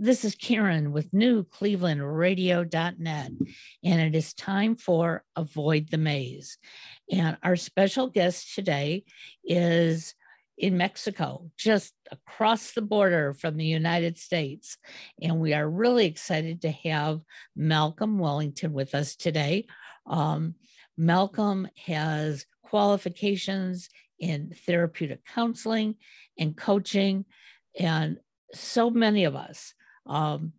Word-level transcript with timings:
This 0.00 0.24
is 0.24 0.36
Karen 0.36 0.92
with 0.92 1.10
newclevelandradio.net, 1.10 3.32
and 3.82 4.00
it 4.00 4.14
is 4.14 4.32
time 4.32 4.76
for 4.76 5.24
Avoid 5.34 5.90
the 5.90 5.98
Maze. 5.98 6.56
And 7.10 7.36
our 7.42 7.56
special 7.56 8.08
guest 8.08 8.54
today 8.54 9.02
is 9.44 10.14
in 10.56 10.76
Mexico, 10.76 11.50
just 11.56 11.94
across 12.12 12.70
the 12.70 12.82
border 12.82 13.34
from 13.34 13.56
the 13.56 13.64
United 13.64 14.18
States. 14.18 14.78
And 15.20 15.40
we 15.40 15.52
are 15.52 15.68
really 15.68 16.06
excited 16.06 16.62
to 16.62 16.70
have 16.70 17.20
Malcolm 17.56 18.20
Wellington 18.20 18.72
with 18.72 18.94
us 18.94 19.16
today. 19.16 19.66
Um, 20.06 20.54
Malcolm 20.96 21.66
has 21.86 22.46
qualifications 22.62 23.88
in 24.20 24.54
therapeutic 24.64 25.24
counseling 25.24 25.96
and 26.38 26.56
coaching, 26.56 27.24
and 27.76 28.20
so 28.54 28.90
many 28.90 29.24
of 29.24 29.34
us 29.34 29.74
um, 30.08 30.52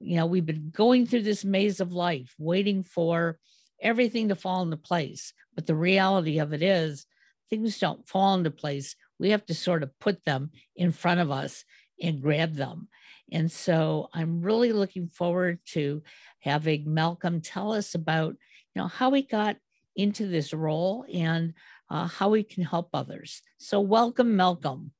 you 0.00 0.16
know, 0.16 0.26
we've 0.26 0.46
been 0.46 0.70
going 0.74 1.06
through 1.06 1.22
this 1.22 1.44
maze 1.44 1.80
of 1.80 1.92
life, 1.92 2.34
waiting 2.38 2.82
for 2.82 3.38
everything 3.80 4.28
to 4.28 4.34
fall 4.36 4.62
into 4.62 4.76
place. 4.76 5.32
But 5.54 5.66
the 5.66 5.74
reality 5.74 6.38
of 6.38 6.52
it 6.52 6.62
is, 6.62 7.06
things 7.48 7.78
don't 7.78 8.06
fall 8.08 8.34
into 8.34 8.50
place. 8.50 8.96
We 9.18 9.30
have 9.30 9.46
to 9.46 9.54
sort 9.54 9.82
of 9.82 9.98
put 9.98 10.24
them 10.24 10.50
in 10.74 10.92
front 10.92 11.20
of 11.20 11.30
us 11.30 11.64
and 12.02 12.20
grab 12.20 12.54
them. 12.54 12.88
And 13.32 13.50
so 13.50 14.08
I'm 14.12 14.42
really 14.42 14.72
looking 14.72 15.08
forward 15.08 15.60
to 15.72 16.02
having 16.40 16.92
Malcolm 16.92 17.40
tell 17.40 17.72
us 17.72 17.94
about, 17.94 18.36
you 18.74 18.82
know, 18.82 18.88
how 18.88 19.10
he 19.12 19.22
got 19.22 19.56
into 19.96 20.26
this 20.26 20.52
role 20.52 21.04
and 21.12 21.54
uh, 21.90 22.06
how 22.06 22.32
he 22.34 22.42
can 22.42 22.64
help 22.64 22.90
others. 22.92 23.42
So 23.58 23.80
welcome, 23.80 24.36
Malcolm. 24.36 24.92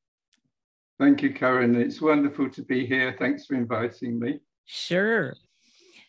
Thank 0.99 1.23
you, 1.23 1.33
Karen. 1.33 1.75
It's 1.75 2.01
wonderful 2.01 2.49
to 2.51 2.63
be 2.63 2.87
here. 2.87 3.15
Thanks 3.19 3.45
for 3.45 3.55
inviting 3.55 4.19
me. 4.19 4.41
Sure. 4.65 5.35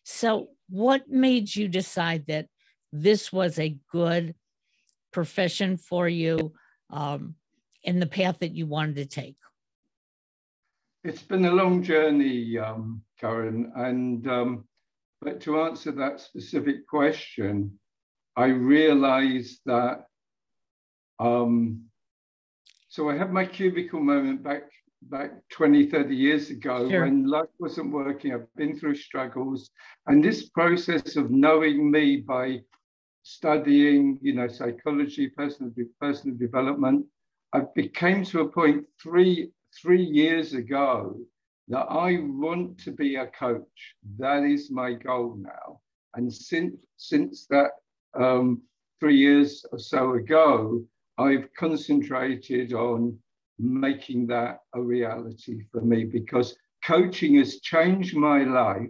So, 0.04 0.50
what 0.70 1.10
made 1.10 1.54
you 1.54 1.68
decide 1.68 2.26
that 2.28 2.48
this 2.94 3.34
was 3.34 3.60
a 3.60 3.78
good 3.92 4.34
profession 5.12 5.76
for 5.76 6.08
you 6.08 6.54
um, 6.90 7.36
in 7.84 8.00
the 8.00 8.06
path 8.06 8.40
that 8.40 8.56
you 8.56 8.66
wanted 8.66 8.96
to 8.96 9.06
take? 9.06 9.36
It's 11.04 11.22
been 11.22 11.46
a 11.46 11.52
long 11.52 11.84
journey, 11.84 12.58
um, 12.58 13.02
Karen. 13.20 13.72
And 13.76 14.26
um, 14.30 14.66
but 15.22 15.42
to 15.42 15.62
answer 15.62 15.92
that 15.92 16.22
specific 16.22 16.88
question, 16.88 17.78
I 18.38 18.48
realized 18.48 19.60
that 19.66 20.06
um, 21.20 21.88
so 22.90 23.10
I 23.10 23.18
had 23.18 23.34
my 23.34 23.46
cubicle 23.46 24.00
moment 24.00 24.44
back 24.44 24.64
back 25.04 25.32
20, 25.52 25.90
30 25.90 26.16
years 26.16 26.50
ago 26.50 26.90
sure. 26.90 27.06
when 27.06 27.28
life 27.28 27.50
wasn't 27.60 27.92
working. 27.92 28.34
I've 28.34 28.54
been 28.56 28.78
through 28.78 28.96
struggles. 28.96 29.70
And 30.08 30.24
this 30.24 30.50
process 30.50 31.16
of 31.16 31.32
knowing 31.32 31.90
me 31.92 32.18
by 32.18 32.62
studying, 33.24 34.18
you 34.22 34.34
know, 34.34 34.48
psychology, 34.48 35.30
personal, 35.30 35.72
personal 36.00 36.38
development, 36.38 37.06
I 37.54 37.62
became 37.76 38.24
to 38.26 38.42
a 38.42 38.48
point 38.48 38.86
three, 39.02 39.52
three 39.82 40.04
years 40.04 40.54
ago 40.54 41.18
that 41.70 41.86
I 41.90 42.20
want 42.22 42.78
to 42.80 42.92
be 42.92 43.16
a 43.16 43.28
coach. 43.28 43.96
That 44.18 44.44
is 44.44 44.72
my 44.72 44.94
goal 44.94 45.38
now. 45.38 45.82
And 46.16 46.34
since, 46.34 46.76
since 46.96 47.46
that 47.48 47.72
um, 48.18 48.62
three 49.00 49.18
years 49.18 49.66
or 49.72 49.80
so 49.80 50.14
ago, 50.14 50.84
I've 51.18 51.54
concentrated 51.54 52.74
on 52.74 53.18
making 53.60 54.28
that 54.28 54.60
a 54.74 54.82
reality 54.82 55.64
for 55.72 55.82
me 55.82 56.04
because 56.04 56.56
coaching 56.84 57.36
has 57.36 57.60
changed 57.60 58.16
my 58.16 58.44
life 58.44 58.90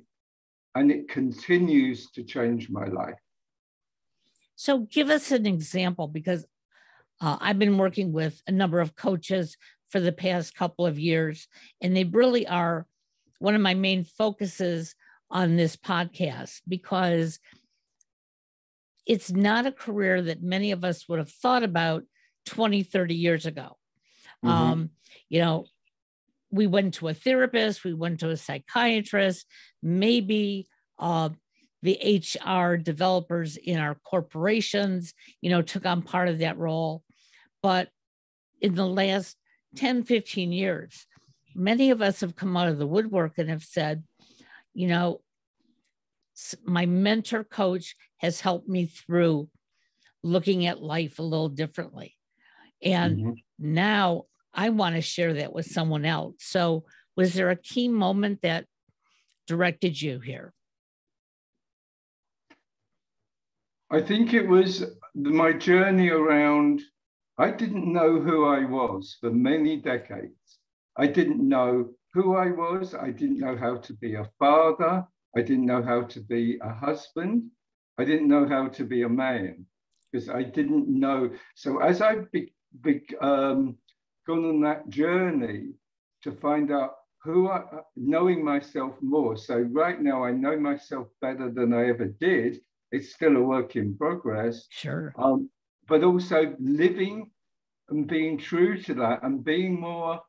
and 0.75 0.91
it 0.91 1.09
continues 1.09 2.11
to 2.11 2.23
change 2.23 2.69
my 2.69 2.85
life. 2.85 3.15
So, 4.55 4.79
give 4.79 5.09
us 5.09 5.31
an 5.31 5.45
example 5.45 6.07
because 6.07 6.45
uh, 7.21 7.37
I've 7.39 7.59
been 7.59 7.77
working 7.77 8.11
with 8.11 8.41
a 8.47 8.51
number 8.51 8.79
of 8.79 8.95
coaches 8.95 9.57
for 9.89 9.99
the 9.99 10.11
past 10.11 10.55
couple 10.55 10.85
of 10.85 10.99
years, 10.99 11.47
and 11.81 11.95
they 11.95 12.03
really 12.03 12.45
are 12.47 12.85
one 13.39 13.55
of 13.55 13.61
my 13.61 13.73
main 13.73 14.03
focuses 14.03 14.95
on 15.29 15.55
this 15.55 15.75
podcast 15.75 16.61
because 16.67 17.39
it's 19.05 19.31
not 19.31 19.65
a 19.65 19.71
career 19.71 20.21
that 20.21 20.43
many 20.43 20.71
of 20.71 20.83
us 20.83 21.07
would 21.07 21.19
have 21.19 21.31
thought 21.31 21.63
about 21.63 22.03
20, 22.45 22.83
30 22.83 23.15
years 23.15 23.45
ago. 23.45 23.77
Mm-hmm. 24.45 24.49
Um, 24.49 24.89
you 25.29 25.41
know, 25.41 25.65
we 26.51 26.67
went 26.67 26.95
to 26.95 27.09
a 27.09 27.13
therapist, 27.13 27.83
we 27.83 27.93
went 27.93 28.19
to 28.21 28.29
a 28.29 28.37
psychiatrist, 28.37 29.45
maybe 29.83 30.67
uh, 30.99 31.29
the 31.83 32.23
HR 32.23 32.77
developers 32.77 33.57
in 33.57 33.79
our 33.79 33.95
corporations, 33.95 35.13
you 35.41 35.49
know, 35.49 35.61
took 35.61 35.85
on 35.85 36.01
part 36.01 36.29
of 36.29 36.39
that 36.39 36.57
role. 36.57 37.03
But 37.61 37.89
in 38.61 38.75
the 38.75 38.87
last 38.87 39.37
10, 39.75 40.03
15 40.03 40.51
years, 40.51 41.05
many 41.55 41.91
of 41.91 42.01
us 42.01 42.21
have 42.21 42.35
come 42.35 42.55
out 42.57 42.69
of 42.69 42.77
the 42.77 42.87
woodwork 42.87 43.37
and 43.37 43.49
have 43.49 43.63
said, 43.63 44.03
you 44.73 44.87
know, 44.87 45.21
my 46.65 46.85
mentor 46.85 47.43
coach 47.43 47.95
has 48.17 48.41
helped 48.41 48.69
me 48.69 48.85
through 48.85 49.49
looking 50.23 50.65
at 50.65 50.81
life 50.81 51.19
a 51.19 51.23
little 51.23 51.49
differently. 51.49 52.16
And 52.81 53.17
mm-hmm. 53.17 53.31
now 53.59 54.23
I 54.53 54.69
want 54.69 54.95
to 54.95 55.01
share 55.01 55.33
that 55.35 55.53
with 55.53 55.65
someone 55.65 56.05
else. 56.05 56.35
So, 56.39 56.85
was 57.15 57.33
there 57.33 57.49
a 57.49 57.55
key 57.55 57.87
moment 57.87 58.41
that 58.43 58.65
directed 59.47 59.99
you 59.99 60.19
here? 60.19 60.53
I 63.89 64.01
think 64.01 64.33
it 64.33 64.47
was 64.47 64.83
my 65.15 65.53
journey 65.53 66.09
around. 66.09 66.81
I 67.37 67.51
didn't 67.51 67.91
know 67.91 68.19
who 68.19 68.45
I 68.45 68.65
was 68.65 69.17
for 69.21 69.31
many 69.31 69.77
decades. 69.77 70.59
I 70.97 71.07
didn't 71.07 71.47
know 71.47 71.91
who 72.13 72.35
I 72.35 72.51
was. 72.51 72.93
I 72.93 73.11
didn't 73.11 73.39
know 73.39 73.55
how 73.55 73.77
to 73.77 73.93
be 73.93 74.15
a 74.15 74.29
father. 74.39 75.05
I 75.35 75.41
didn't 75.41 75.65
know 75.65 75.81
how 75.81 76.01
to 76.03 76.19
be 76.19 76.59
a 76.61 76.73
husband. 76.73 77.43
I 77.97 78.05
didn't 78.05 78.27
know 78.27 78.47
how 78.47 78.67
to 78.69 78.83
be 78.83 79.03
a 79.03 79.09
man 79.09 79.65
because 80.11 80.29
I 80.29 80.43
didn't 80.43 80.87
know. 80.87 81.31
So 81.55 81.79
as 81.79 82.01
I 82.01 82.15
be, 82.31 82.53
big, 82.81 83.15
um, 83.21 83.77
gone 84.25 84.45
on 84.45 84.61
that 84.61 84.89
journey 84.89 85.73
to 86.23 86.31
find 86.31 86.71
out 86.71 86.95
who 87.23 87.49
I, 87.49 87.63
knowing 87.95 88.43
myself 88.43 88.95
more. 89.01 89.37
So 89.37 89.59
right 89.59 90.01
now 90.01 90.23
I 90.23 90.31
know 90.31 90.59
myself 90.59 91.07
better 91.21 91.51
than 91.51 91.73
I 91.73 91.89
ever 91.89 92.05
did. 92.05 92.61
It's 92.91 93.13
still 93.13 93.35
a 93.37 93.41
work 93.41 93.75
in 93.75 93.97
progress. 93.97 94.65
Sure. 94.69 95.13
Um, 95.17 95.49
but 95.87 96.03
also 96.03 96.55
living 96.59 97.31
and 97.89 98.07
being 98.07 98.37
true 98.37 98.81
to 98.83 98.93
that 98.95 99.23
and 99.23 99.43
being 99.43 99.79
more 99.79 100.21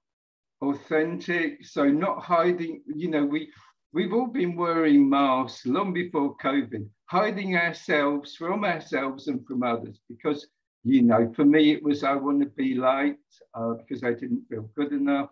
authentic. 0.62 1.64
So 1.64 1.84
not 1.84 2.22
hiding, 2.22 2.82
you 2.86 3.10
know, 3.10 3.24
we 3.24 3.50
we've 3.92 4.12
all 4.12 4.26
been 4.26 4.56
wearing 4.56 5.08
masks 5.08 5.66
long 5.66 5.92
before 5.92 6.36
COVID, 6.38 6.86
hiding 7.06 7.56
ourselves 7.56 8.34
from 8.36 8.64
ourselves 8.64 9.28
and 9.28 9.46
from 9.46 9.62
others 9.62 10.00
because 10.08 10.46
you 10.84 11.02
know, 11.02 11.32
for 11.34 11.44
me, 11.44 11.72
it 11.72 11.82
was 11.82 12.04
I 12.04 12.14
want 12.14 12.40
to 12.40 12.46
be 12.46 12.74
liked 12.74 13.42
uh, 13.54 13.74
because 13.74 14.04
I 14.04 14.12
didn't 14.12 14.44
feel 14.48 14.70
good 14.76 14.92
enough. 14.92 15.30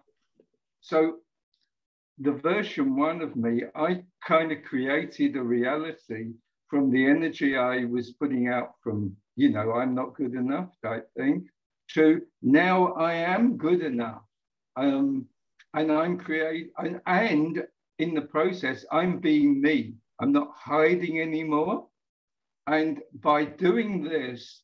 So 0.81 1.17
the 2.19 2.33
version 2.33 2.97
one 2.97 3.23
of 3.23 3.37
me, 3.37 3.63
I 3.75 4.03
kind 4.27 4.53
of 4.53 4.63
created 4.65 5.37
a 5.37 5.43
reality 5.43 6.33
from 6.69 6.91
the 6.91 7.07
energy 7.07 7.57
I 7.57 7.85
was 7.85 8.13
putting 8.13 8.49
out 8.49 8.73
from, 8.83 9.17
you 9.37 9.51
know, 9.51 9.73
I'm 9.73 9.95
not 9.95 10.15
good 10.15 10.35
enough 10.35 10.71
type 10.83 11.09
thing, 11.17 11.49
to 11.95 12.23
now 12.43 12.93
I 12.95 13.15
am 13.15 13.57
good 13.57 13.83
enough. 13.83 14.23
Um, 14.77 15.27
and 15.75 15.93
I'm 15.93 16.19
create 16.19 16.73
and, 16.79 17.01
and 17.07 17.63
in 17.99 18.15
the 18.15 18.23
process, 18.23 18.85
I'm 18.91 19.21
being 19.21 19.61
me. 19.61 19.95
I'm 20.21 20.33
not 20.33 20.51
hiding 20.55 21.21
anymore. 21.21 21.87
And 22.67 23.01
by 23.21 23.45
doing 23.45 24.03
this, 24.03 24.63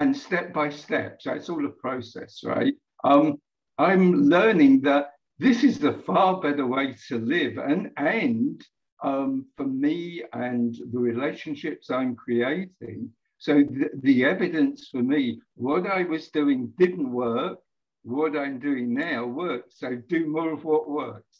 and 0.00 0.16
step 0.16 0.52
by 0.52 0.68
step. 0.68 1.18
So 1.20 1.32
it's 1.32 1.48
all 1.48 1.64
a 1.64 1.70
process, 1.70 2.40
right? 2.44 2.74
Um, 3.04 3.40
I'm 3.78 4.28
learning 4.28 4.82
that 4.82 5.10
this 5.38 5.64
is 5.64 5.78
the 5.78 5.92
far 5.92 6.40
better 6.40 6.66
way 6.66 6.94
to 7.08 7.18
live, 7.18 7.58
and 7.58 7.90
and 7.96 8.64
um, 9.02 9.46
for 9.56 9.66
me 9.66 10.22
and 10.32 10.74
the 10.92 10.98
relationships 10.98 11.90
I'm 11.90 12.16
creating. 12.16 13.10
So 13.38 13.62
the, 13.62 13.90
the 14.02 14.24
evidence 14.24 14.88
for 14.90 15.02
me, 15.02 15.40
what 15.54 15.86
I 15.86 16.04
was 16.04 16.30
doing 16.30 16.72
didn't 16.78 17.10
work. 17.10 17.58
What 18.02 18.36
I'm 18.36 18.58
doing 18.58 18.94
now 18.94 19.26
works. 19.26 19.78
So 19.78 19.96
do 20.08 20.26
more 20.26 20.52
of 20.52 20.64
what 20.64 20.88
works. 20.88 21.36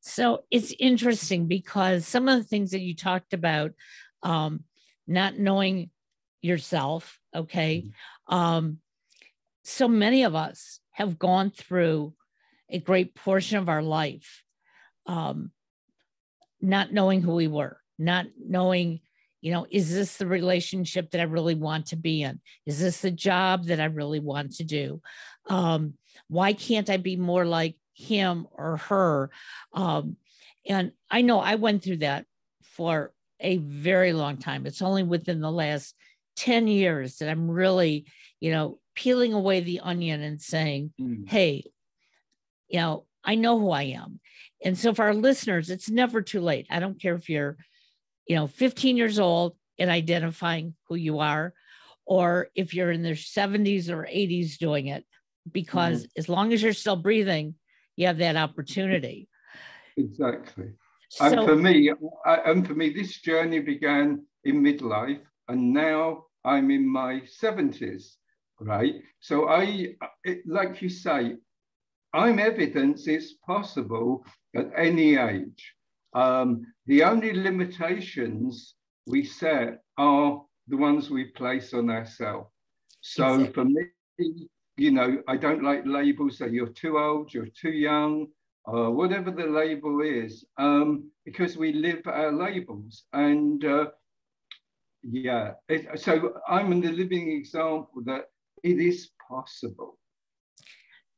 So 0.00 0.44
it's 0.50 0.72
interesting 0.78 1.46
because 1.46 2.06
some 2.06 2.28
of 2.28 2.38
the 2.38 2.44
things 2.44 2.70
that 2.70 2.80
you 2.80 2.94
talked 2.94 3.34
about, 3.34 3.72
um, 4.22 4.64
not 5.06 5.38
knowing 5.38 5.90
yourself. 6.42 7.18
Okay. 7.34 7.84
Mm-hmm. 7.86 8.34
Um, 8.34 8.78
so 9.64 9.88
many 9.88 10.24
of 10.24 10.34
us 10.34 10.80
have 10.92 11.18
gone 11.18 11.50
through 11.50 12.14
a 12.70 12.78
great 12.78 13.14
portion 13.14 13.58
of 13.58 13.68
our 13.68 13.82
life 13.82 14.42
um, 15.06 15.50
not 16.60 16.92
knowing 16.92 17.20
who 17.20 17.34
we 17.34 17.46
were, 17.46 17.78
not 17.98 18.26
knowing, 18.38 19.00
you 19.40 19.52
know, 19.52 19.66
is 19.70 19.92
this 19.92 20.16
the 20.16 20.26
relationship 20.26 21.10
that 21.10 21.20
I 21.20 21.24
really 21.24 21.54
want 21.54 21.86
to 21.86 21.96
be 21.96 22.22
in? 22.22 22.40
Is 22.66 22.80
this 22.80 23.00
the 23.00 23.10
job 23.10 23.66
that 23.66 23.80
I 23.80 23.86
really 23.86 24.20
want 24.20 24.56
to 24.56 24.64
do? 24.64 25.02
Um, 25.48 25.94
why 26.28 26.54
can't 26.54 26.88
I 26.88 26.96
be 26.96 27.16
more 27.16 27.44
like 27.44 27.76
him 27.92 28.46
or 28.52 28.78
her? 28.78 29.30
Um, 29.72 30.16
and 30.66 30.92
I 31.10 31.22
know 31.22 31.38
I 31.40 31.56
went 31.56 31.84
through 31.84 31.98
that 31.98 32.24
for 32.62 33.12
a 33.40 33.58
very 33.58 34.14
long 34.14 34.38
time. 34.38 34.64
It's 34.64 34.80
only 34.80 35.02
within 35.02 35.40
the 35.40 35.52
last 35.52 35.94
10 36.36 36.68
years 36.68 37.16
that 37.16 37.28
I'm 37.28 37.50
really, 37.50 38.06
you 38.40 38.50
know, 38.50 38.78
peeling 38.94 39.32
away 39.32 39.60
the 39.60 39.80
onion 39.80 40.22
and 40.22 40.40
saying, 40.40 40.92
mm. 41.00 41.28
hey, 41.28 41.64
you 42.68 42.80
know, 42.80 43.06
I 43.24 43.34
know 43.34 43.58
who 43.58 43.70
I 43.70 43.84
am. 43.84 44.20
And 44.64 44.78
so 44.78 44.94
for 44.94 45.04
our 45.04 45.14
listeners, 45.14 45.70
it's 45.70 45.90
never 45.90 46.22
too 46.22 46.40
late. 46.40 46.66
I 46.70 46.80
don't 46.80 47.00
care 47.00 47.14
if 47.14 47.28
you're, 47.28 47.56
you 48.26 48.36
know, 48.36 48.46
15 48.46 48.96
years 48.96 49.18
old 49.18 49.56
and 49.78 49.90
identifying 49.90 50.74
who 50.88 50.94
you 50.94 51.18
are, 51.18 51.52
or 52.06 52.48
if 52.54 52.74
you're 52.74 52.90
in 52.90 53.02
their 53.02 53.14
70s 53.14 53.88
or 53.88 54.04
80s 54.04 54.58
doing 54.58 54.86
it, 54.88 55.04
because 55.50 56.02
mm-hmm. 56.02 56.18
as 56.18 56.28
long 56.28 56.52
as 56.52 56.62
you're 56.62 56.72
still 56.72 56.96
breathing, 56.96 57.54
you 57.96 58.06
have 58.06 58.18
that 58.18 58.36
opportunity. 58.36 59.28
Exactly. 59.96 60.72
So, 61.08 61.24
and 61.26 61.48
for 61.48 61.56
me, 61.56 61.92
and 62.24 62.66
for 62.66 62.74
me, 62.74 62.90
this 62.90 63.18
journey 63.18 63.60
began 63.60 64.26
in 64.42 64.62
midlife, 64.62 65.20
and 65.48 65.72
now 65.72 66.24
I'm 66.44 66.70
in 66.70 66.86
my 66.86 67.22
70s, 67.42 68.16
right? 68.60 68.94
So 69.20 69.48
I, 69.48 69.94
it, 70.24 70.42
like 70.46 70.82
you 70.82 70.88
say, 70.88 71.36
I'm 72.12 72.38
evidence 72.38 73.06
it's 73.06 73.34
possible 73.46 74.24
at 74.54 74.70
any 74.76 75.16
age. 75.16 75.74
Um, 76.14 76.66
the 76.86 77.02
only 77.02 77.32
limitations 77.32 78.74
we 79.06 79.24
set 79.24 79.82
are 79.98 80.42
the 80.68 80.76
ones 80.76 81.10
we 81.10 81.24
place 81.24 81.74
on 81.74 81.90
ourselves. 81.90 82.48
So 83.00 83.34
exactly. 83.34 83.52
for 83.52 83.64
me, 83.64 84.48
you 84.76 84.90
know, 84.90 85.22
I 85.28 85.36
don't 85.36 85.62
like 85.62 85.82
labels 85.84 86.38
that 86.38 86.52
you're 86.52 86.68
too 86.68 86.98
old, 86.98 87.34
you're 87.34 87.48
too 87.60 87.72
young, 87.72 88.28
or 88.64 88.90
whatever 88.92 89.30
the 89.30 89.46
label 89.46 90.00
is, 90.00 90.44
um, 90.56 91.10
because 91.24 91.56
we 91.56 91.72
live 91.72 92.02
our 92.06 92.32
labels. 92.32 93.04
And 93.12 93.64
uh, 93.64 93.86
yeah, 95.10 95.52
it, 95.68 96.00
so 96.00 96.34
I'm 96.48 96.80
the 96.80 96.90
living 96.90 97.32
example 97.32 98.02
that 98.06 98.30
it 98.62 98.78
is 98.78 99.10
possible. 99.28 99.98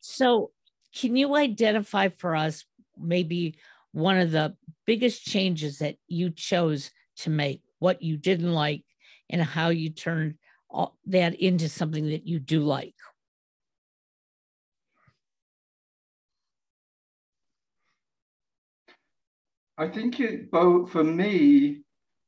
So 0.01 0.51
can 0.95 1.17
you 1.17 1.37
identify 1.37 2.09
for 2.09 2.35
us 2.35 2.65
maybe 2.99 3.59
one 3.93 4.19
of 4.19 4.31
the 4.31 4.57
biggest 4.87 5.25
changes 5.25 5.79
that 5.79 5.97
you 6.09 6.31
chose 6.31 6.91
to 7.19 7.31
make, 7.31 7.63
what 7.79 8.03
you 8.03 8.17
didn't 8.17 8.53
like, 8.53 8.85
and 9.31 9.43
how 9.43 9.69
you 9.69 9.91
turned 9.91 10.35
all 10.69 10.97
that 11.07 11.35
into 11.35 11.69
something 11.69 12.09
that 12.09 12.27
you 12.27 12.39
do 12.39 12.61
like? 12.61 12.95
I 19.79 19.89
think 19.89 20.21
it 20.21 20.51
both 20.51 20.91
for 20.91 21.05
me, 21.05 21.83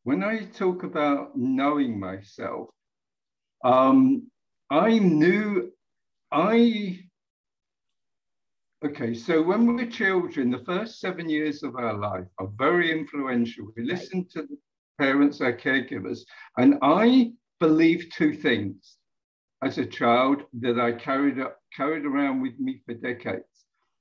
when 0.05 0.23
I 0.23 0.45
talk 0.47 0.85
about 0.85 1.37
knowing 1.37 1.99
myself, 1.99 2.71
um, 3.65 4.31
I 4.71 4.99
knew 4.99 5.73
I 6.31 7.01
Okay, 8.85 9.13
so 9.13 9.43
when 9.43 9.67
we're 9.67 9.87
children, 9.91 10.53
the 10.53 10.65
first 10.65 11.01
seven 11.01 11.29
years 11.29 11.65
of 11.65 11.75
our 11.75 11.95
life 11.95 12.27
are 12.39 12.49
very 12.57 12.93
influential. 12.93 13.73
We 13.77 13.83
listen 13.83 14.25
to 14.31 14.43
the 14.43 14.57
parents, 15.01 15.41
our 15.41 15.53
caregivers, 15.53 16.21
and 16.59 16.79
I 16.81 17.33
believe 17.59 18.09
two 18.13 18.35
things 18.35 18.99
as 19.65 19.79
a 19.79 19.87
child 19.87 20.45
that 20.61 20.79
I 20.79 20.93
carried 20.93 21.41
up, 21.41 21.59
carried 21.77 22.07
around 22.07 22.41
with 22.41 22.57
me 22.61 22.81
for 22.87 22.95
decades. 22.95 23.58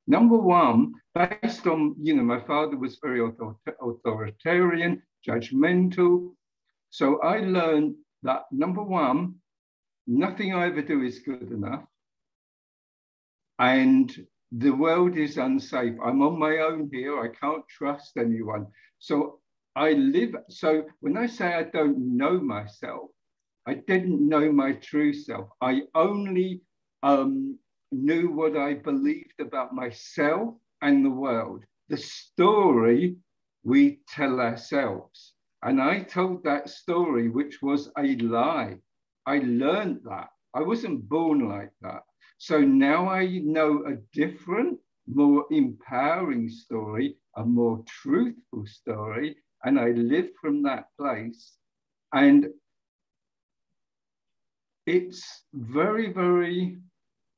Number 0.07 0.37
one, 0.37 0.93
based 1.13 1.67
on, 1.67 1.95
you 2.01 2.15
know, 2.15 2.23
my 2.23 2.39
father 2.39 2.77
was 2.77 2.99
very 3.03 3.21
authoritarian, 3.81 5.03
judgmental. 5.27 6.33
So 6.89 7.19
I 7.21 7.39
learned 7.39 7.95
that 8.23 8.43
number 8.51 8.81
one, 8.81 9.35
nothing 10.07 10.53
I 10.53 10.67
ever 10.67 10.81
do 10.81 11.03
is 11.03 11.19
good 11.19 11.51
enough. 11.51 11.83
And 13.59 14.15
the 14.53 14.71
world 14.71 15.17
is 15.17 15.37
unsafe. 15.37 15.95
I'm 16.03 16.21
on 16.21 16.39
my 16.39 16.59
own 16.59 16.89
here. 16.91 17.21
I 17.21 17.27
can't 17.27 17.67
trust 17.67 18.15
anyone. 18.15 18.67
So 18.99 19.39
I 19.75 19.91
live. 19.91 20.35
So 20.49 20.85
when 21.01 21.17
I 21.17 21.25
say 21.25 21.53
I 21.53 21.63
don't 21.63 22.15
know 22.15 22.39
myself, 22.39 23.09
I 23.65 23.73
didn't 23.73 24.25
know 24.25 24.51
my 24.53 24.73
true 24.73 25.13
self. 25.13 25.49
I 25.61 25.81
only 25.93 26.61
um, 27.03 27.59
knew 27.91 28.31
what 28.31 28.57
I 28.57 28.75
believed 28.75 29.39
about 29.39 29.73
myself 29.73 30.55
and 30.81 31.05
the 31.05 31.09
world, 31.09 31.63
the 31.89 31.97
story 31.97 33.15
we 33.63 33.99
tell 34.07 34.39
ourselves. 34.39 35.33
And 35.63 35.81
I 35.81 36.01
told 36.01 36.43
that 36.43 36.69
story, 36.69 37.29
which 37.29 37.61
was 37.61 37.91
a 37.97 38.15
lie. 38.17 38.77
I 39.25 39.39
learned 39.39 40.01
that. 40.05 40.29
I 40.53 40.61
wasn't 40.61 41.07
born 41.09 41.49
like 41.49 41.71
that. 41.81 42.03
So 42.37 42.61
now 42.61 43.09
I 43.09 43.39
know 43.39 43.85
a 43.85 43.95
different, 44.13 44.79
more 45.07 45.45
empowering 45.51 46.49
story, 46.49 47.17
a 47.35 47.43
more 47.43 47.83
truthful 47.87 48.65
story, 48.65 49.35
and 49.63 49.79
I 49.79 49.91
live 49.91 50.29
from 50.39 50.61
that 50.63 50.85
place. 50.99 51.53
And 52.13 52.47
it's 54.85 55.43
very, 55.53 56.13
very 56.13 56.77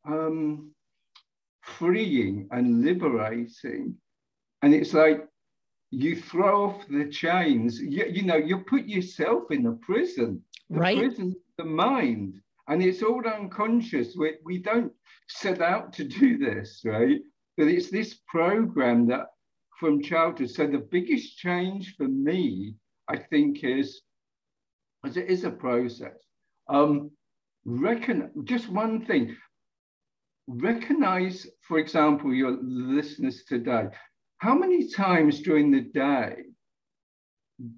um, 0.10 0.72
freeing 1.62 2.48
and 2.52 2.84
liberating. 2.84 3.96
And 4.62 4.74
it's 4.74 4.94
like 4.94 5.26
you 5.92 6.16
throw 6.16 6.66
off 6.66 6.88
the 6.88 7.10
chains. 7.10 7.80
You, 7.80 8.06
you 8.10 8.24
know, 8.24 8.36
you 8.38 8.60
put 8.60 8.86
yourself 8.86 9.52
in 9.52 9.66
a 9.68 9.74
prison. 9.74 10.42
The 10.70 10.80
right. 10.80 10.98
prison, 10.98 11.36
the 11.58 11.66
mind. 11.66 12.40
And 12.68 12.84
it's 12.84 13.02
all 13.02 13.26
unconscious. 13.26 14.16
We, 14.18 14.36
we 14.44 14.60
don't 14.60 14.92
set 15.28 15.62
out 15.62 15.94
to 15.94 16.04
do 16.04 16.38
this, 16.38 16.82
right? 16.86 17.20
But 17.58 17.68
it's 17.68 17.90
this 17.90 18.20
program 18.28 19.08
that 19.08 19.28
from 19.80 20.02
childhood. 20.04 20.52
So 20.52 20.68
the 20.68 20.86
biggest 20.92 21.38
change 21.38 21.96
for 21.98 22.08
me, 22.08 22.76
I 23.08 23.18
think, 23.18 23.64
is 23.64 24.02
as 25.06 25.18
it 25.18 25.30
is 25.30 25.46
a 25.46 25.52
process. 25.52 26.18
Um, 26.68 27.12
reckon 27.66 28.32
just 28.44 28.70
one 28.70 29.06
thing. 29.06 29.36
Recognize, 30.50 31.48
for 31.62 31.78
example, 31.78 32.34
your 32.34 32.58
listeners 32.62 33.44
today. 33.48 33.88
How 34.40 34.56
many 34.56 34.90
times 34.90 35.42
during 35.42 35.70
the 35.70 35.82
day 35.82 36.38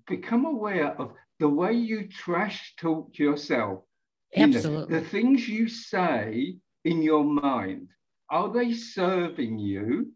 become 0.08 0.46
aware 0.46 1.00
of 1.00 1.14
the 1.40 1.50
way 1.50 1.74
you 1.74 2.08
trash 2.08 2.76
talk 2.78 3.18
yourself 3.18 3.84
Absolutely. 4.36 4.72
You 4.72 4.78
know, 4.80 4.86
the 4.86 5.10
things 5.10 5.48
you 5.48 5.68
say 5.68 6.56
in 6.86 7.02
your 7.02 7.24
mind, 7.24 7.90
are 8.30 8.52
they 8.52 8.74
serving 8.74 9.60
you 9.60 10.12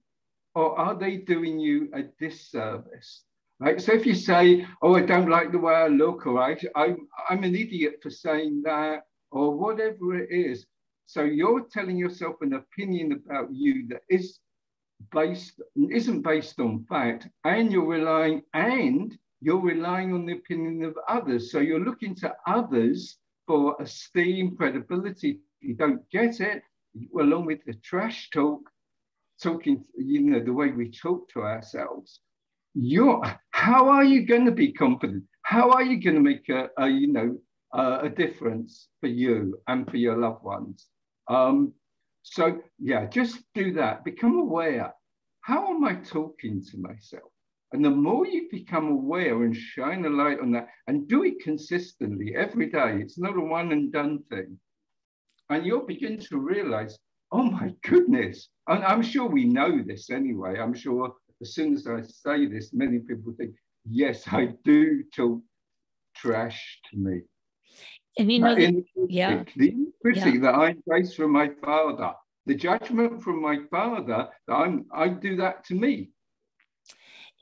or 0.53 0.79
are 0.79 0.95
they 0.95 1.17
doing 1.17 1.59
you 1.59 1.89
a 1.93 2.03
disservice? 2.19 3.23
Right. 3.59 3.79
So 3.79 3.93
if 3.93 4.05
you 4.05 4.15
say, 4.15 4.65
"Oh, 4.81 4.95
I 4.95 5.01
don't 5.01 5.29
like 5.29 5.51
the 5.51 5.59
way 5.59 5.73
I 5.73 5.87
look," 5.87 6.27
or 6.27 6.41
I, 6.41 6.57
I, 6.75 6.95
I'm 7.29 7.43
an 7.43 7.55
idiot 7.55 7.99
for 8.03 8.09
saying 8.09 8.63
that, 8.65 9.03
or 9.31 9.55
whatever 9.55 10.17
it 10.17 10.29
is, 10.29 10.65
so 11.05 11.23
you're 11.23 11.65
telling 11.71 11.97
yourself 11.97 12.35
an 12.41 12.53
opinion 12.53 13.11
about 13.11 13.53
you 13.53 13.87
that 13.89 14.01
is 14.09 14.39
based 15.11 15.61
isn't 15.91 16.21
based 16.21 16.59
on 16.59 16.85
fact, 16.89 17.27
and 17.43 17.71
you're 17.71 17.85
relying 17.85 18.41
and 18.53 19.17
you're 19.41 19.61
relying 19.61 20.13
on 20.13 20.25
the 20.25 20.33
opinion 20.33 20.83
of 20.83 20.97
others. 21.07 21.51
So 21.51 21.59
you're 21.59 21.83
looking 21.83 22.15
to 22.15 22.33
others 22.47 23.17
for 23.47 23.75
esteem, 23.79 24.55
credibility. 24.55 25.39
If 25.61 25.69
you 25.69 25.75
don't 25.75 26.09
get 26.09 26.39
it, 26.39 26.63
along 27.19 27.45
with 27.45 27.63
the 27.65 27.73
trash 27.75 28.29
talk, 28.31 28.61
talking, 29.41 29.85
you 29.97 30.21
know, 30.21 30.43
the 30.43 30.53
way 30.53 30.71
we 30.71 30.89
talk 30.89 31.29
to 31.29 31.41
ourselves, 31.41 32.21
you're, 32.73 33.21
how 33.51 33.89
are 33.89 34.03
you 34.03 34.25
going 34.25 34.45
to 34.45 34.51
be 34.51 34.71
confident? 34.71 35.23
How 35.43 35.71
are 35.71 35.83
you 35.83 36.01
going 36.01 36.15
to 36.15 36.21
make 36.21 36.49
a, 36.49 36.69
a 36.77 36.89
you 36.89 37.07
know, 37.11 37.37
a, 37.73 37.99
a 38.03 38.09
difference 38.09 38.87
for 38.99 39.07
you 39.07 39.59
and 39.67 39.89
for 39.89 39.97
your 39.97 40.17
loved 40.17 40.43
ones? 40.43 40.87
Um, 41.27 41.73
so 42.23 42.59
yeah, 42.79 43.05
just 43.05 43.39
do 43.53 43.73
that. 43.73 44.03
Become 44.03 44.39
aware. 44.39 44.93
How 45.41 45.69
am 45.69 45.83
I 45.83 45.95
talking 45.95 46.63
to 46.71 46.77
myself? 46.77 47.31
And 47.71 47.83
the 47.83 47.89
more 47.89 48.25
you 48.25 48.47
become 48.51 48.87
aware 48.87 49.43
and 49.43 49.55
shine 49.55 50.05
a 50.05 50.09
light 50.09 50.39
on 50.39 50.51
that 50.51 50.69
and 50.87 51.07
do 51.07 51.23
it 51.23 51.39
consistently 51.43 52.35
every 52.35 52.69
day, 52.69 52.99
it's 53.01 53.17
not 53.19 53.37
a 53.37 53.41
one 53.41 53.71
and 53.71 53.91
done 53.91 54.23
thing. 54.29 54.59
And 55.49 55.65
you'll 55.65 55.85
begin 55.85 56.17
to 56.19 56.37
realize, 56.37 56.97
oh 57.31 57.43
my 57.43 57.73
goodness. 57.83 58.49
And 58.67 58.83
I'm 58.83 59.03
sure 59.03 59.27
we 59.27 59.45
know 59.45 59.83
this 59.85 60.09
anyway. 60.09 60.57
I'm 60.59 60.73
sure 60.73 61.13
as 61.41 61.53
soon 61.53 61.73
as 61.73 61.85
I 61.87 62.01
say 62.01 62.45
this, 62.45 62.73
many 62.73 62.99
people 62.99 63.33
think, 63.37 63.55
yes, 63.89 64.23
I 64.27 64.53
do 64.63 65.03
talk 65.15 65.41
trash 66.15 66.79
to 66.91 66.97
me. 66.97 67.21
And 68.17 68.31
you 68.31 68.39
know, 68.39 68.55
the, 68.55 68.83
yeah, 69.09 69.43
the 69.57 69.73
yeah. 70.13 70.39
that 70.39 70.55
I 70.55 70.75
face 70.89 71.13
from 71.13 71.31
my 71.31 71.49
father, 71.63 72.13
the 72.45 72.55
judgment 72.55 73.21
from 73.21 73.41
my 73.41 73.59
father, 73.69 74.29
that 74.47 74.53
I'm, 74.53 74.85
I 74.93 75.09
do 75.09 75.35
that 75.37 75.65
to 75.65 75.75
me. 75.75 76.11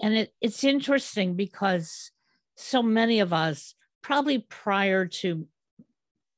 And 0.01 0.15
it, 0.15 0.33
it's 0.41 0.63
interesting 0.63 1.35
because 1.35 2.11
so 2.57 2.81
many 2.81 3.19
of 3.19 3.33
us, 3.33 3.75
probably 4.01 4.39
prior 4.39 5.05
to 5.05 5.47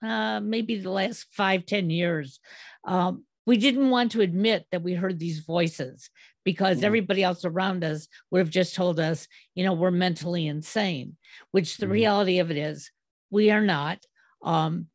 uh, 0.04 0.40
maybe 0.42 0.78
the 0.78 0.92
last 0.92 1.28
five 1.32 1.66
ten 1.66 1.90
years, 1.90 2.40
um, 2.84 3.24
we 3.46 3.58
didn't 3.58 3.90
want 3.90 4.12
to 4.14 4.22
admit 4.22 4.66
that 4.72 4.84
we 4.84 4.94
heard 4.94 5.20
these 5.20 5.40
voices 5.40 6.10
because 6.44 6.78
mm-hmm. 6.78 6.86
everybody 6.86 7.24
else 7.24 7.46
around 7.46 7.84
us 7.84 8.08
would 8.32 8.40
have 8.40 8.50
just 8.50 8.76
told 8.76 9.00
us, 9.00 9.28
you 9.56 9.64
know, 9.64 9.74
we're 9.74 9.92
mentally 9.92 10.48
insane, 10.48 11.16
which 11.52 11.78
the 11.78 11.86
mm-hmm. 11.86 11.94
reality 11.94 12.40
of 12.40 12.52
it 12.52 12.58
is 12.58 12.92
we 13.30 13.52
are 13.52 13.62
not, 13.62 14.00
um, 14.46 14.88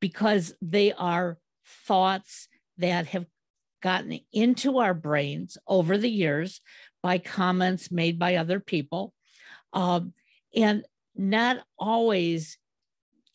because 0.00 0.54
they 0.60 0.92
are 0.92 1.38
thoughts 1.86 2.48
that 2.78 3.06
have 3.06 3.26
gotten 3.82 4.18
into 4.32 4.78
our 4.78 4.94
brains 4.94 5.56
over 5.68 5.96
the 5.96 6.10
years 6.10 6.60
by 7.02 7.18
comments 7.18 7.92
made 7.92 8.18
by 8.18 8.36
other 8.36 8.58
people. 8.58 9.12
Um, 9.72 10.14
and 10.56 10.84
not 11.14 11.58
always 11.78 12.58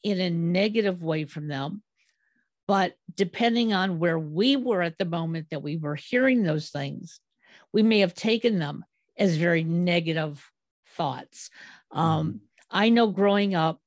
in 0.03 0.19
a 0.19 0.29
negative 0.29 1.03
way 1.03 1.25
from 1.25 1.47
them, 1.47 1.83
but 2.67 2.95
depending 3.15 3.73
on 3.73 3.99
where 3.99 4.19
we 4.19 4.55
were 4.55 4.81
at 4.81 4.97
the 4.97 5.05
moment 5.05 5.47
that 5.51 5.63
we 5.63 5.77
were 5.77 5.95
hearing 5.95 6.43
those 6.43 6.69
things, 6.69 7.19
we 7.73 7.83
may 7.83 7.99
have 7.99 8.13
taken 8.13 8.59
them 8.59 8.83
as 9.17 9.35
very 9.35 9.63
negative 9.63 10.43
thoughts. 10.95 11.49
Um, 11.91 12.27
mm-hmm. 12.27 12.37
I 12.71 12.89
know 12.89 13.07
growing 13.07 13.55
up, 13.55 13.81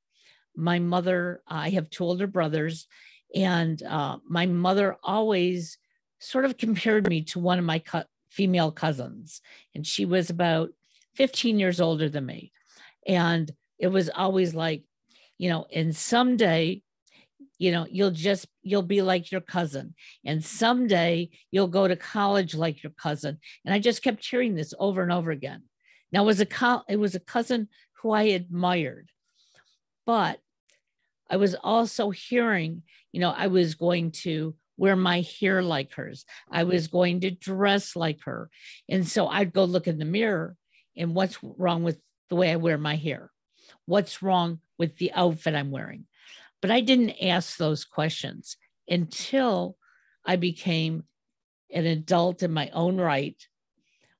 my 0.56 0.78
mother, 0.78 1.42
I 1.46 1.70
have 1.70 1.90
two 1.90 2.04
older 2.04 2.26
brothers, 2.26 2.86
and 3.34 3.82
uh, 3.82 4.18
my 4.28 4.46
mother 4.46 4.96
always 5.02 5.78
sort 6.18 6.44
of 6.44 6.56
compared 6.58 7.08
me 7.08 7.22
to 7.22 7.38
one 7.38 7.58
of 7.58 7.64
my 7.64 7.78
co- 7.78 8.04
female 8.30 8.72
cousins, 8.72 9.40
and 9.74 9.86
she 9.86 10.04
was 10.04 10.30
about 10.30 10.70
15 11.14 11.58
years 11.58 11.80
older 11.80 12.08
than 12.08 12.26
me. 12.26 12.52
And 13.06 13.50
it 13.78 13.88
was 13.88 14.08
always 14.08 14.54
like, 14.54 14.84
you 15.38 15.48
know, 15.48 15.66
and 15.72 15.94
someday 15.94 16.82
you 17.62 17.70
know 17.70 17.86
you'll 17.88 18.10
just 18.10 18.48
you'll 18.62 18.82
be 18.82 19.02
like 19.02 19.30
your 19.30 19.40
cousin 19.40 19.94
and 20.24 20.44
someday 20.44 21.30
you'll 21.52 21.68
go 21.68 21.86
to 21.86 21.94
college 21.94 22.56
like 22.56 22.82
your 22.82 22.90
cousin 22.92 23.38
and 23.64 23.72
i 23.72 23.78
just 23.78 24.02
kept 24.02 24.24
hearing 24.24 24.56
this 24.56 24.74
over 24.80 25.00
and 25.00 25.12
over 25.12 25.30
again 25.30 25.62
now 26.10 26.24
it 26.24 26.26
was 26.26 26.40
a 26.40 26.46
co- 26.46 26.82
it 26.88 26.96
was 26.96 27.14
a 27.14 27.20
cousin 27.20 27.68
who 28.00 28.10
i 28.10 28.22
admired 28.22 29.11
but 30.06 30.38
i 31.30 31.36
was 31.36 31.54
also 31.54 32.10
hearing 32.10 32.82
you 33.12 33.20
know 33.20 33.30
i 33.30 33.46
was 33.46 33.74
going 33.74 34.10
to 34.10 34.54
wear 34.76 34.96
my 34.96 35.20
hair 35.40 35.62
like 35.62 35.92
hers 35.92 36.24
i 36.50 36.64
was 36.64 36.88
going 36.88 37.20
to 37.20 37.30
dress 37.30 37.94
like 37.94 38.20
her 38.24 38.50
and 38.88 39.06
so 39.06 39.28
i'd 39.28 39.52
go 39.52 39.64
look 39.64 39.86
in 39.86 39.98
the 39.98 40.04
mirror 40.04 40.56
and 40.96 41.14
what's 41.14 41.38
wrong 41.42 41.82
with 41.82 41.98
the 42.30 42.36
way 42.36 42.50
i 42.50 42.56
wear 42.56 42.78
my 42.78 42.96
hair 42.96 43.30
what's 43.86 44.22
wrong 44.22 44.58
with 44.78 44.96
the 44.96 45.12
outfit 45.12 45.54
i'm 45.54 45.70
wearing 45.70 46.06
but 46.62 46.70
I 46.70 46.80
didn't 46.80 47.16
ask 47.20 47.58
those 47.58 47.84
questions 47.84 48.56
until 48.88 49.76
I 50.24 50.36
became 50.36 51.02
an 51.70 51.84
adult 51.84 52.42
in 52.42 52.52
my 52.52 52.70
own 52.72 52.96
right. 52.96 53.36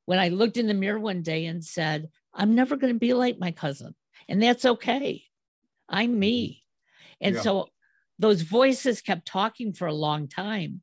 When 0.05 0.19
I 0.19 0.29
looked 0.29 0.57
in 0.57 0.67
the 0.67 0.75
mirror 0.75 0.99
one 0.99 1.23
day 1.23 1.47
and 1.47 1.65
said, 1.65 2.11
I'm 2.35 2.55
never 2.55 2.77
going 2.77 2.93
to 2.93 2.99
be 2.99 3.15
like 3.15 3.39
my 3.39 3.53
cousin, 3.53 3.95
and 4.29 4.43
that's 4.43 4.65
okay. 4.65 5.25
I'm 5.93 6.19
me. 6.19 6.65
Mm-hmm. 7.21 7.27
And 7.27 7.37
yeah. 7.37 7.43
so 7.43 7.69
those 8.19 8.43
voices 8.43 9.03
kept 9.03 9.27
talking 9.27 9.73
for 9.73 9.87
a 9.87 9.95
long 9.95 10.29
time. 10.29 10.83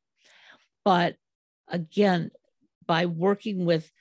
But 0.85 1.15
again, 1.67 2.31
by 2.85 3.05
working 3.05 3.65
with 3.65 3.91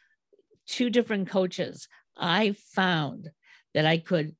two 0.66 0.90
different 0.90 1.28
coaches, 1.28 1.88
I 2.16 2.54
found 2.74 3.30
that 3.74 3.86
I 3.86 3.98
could 3.98 4.34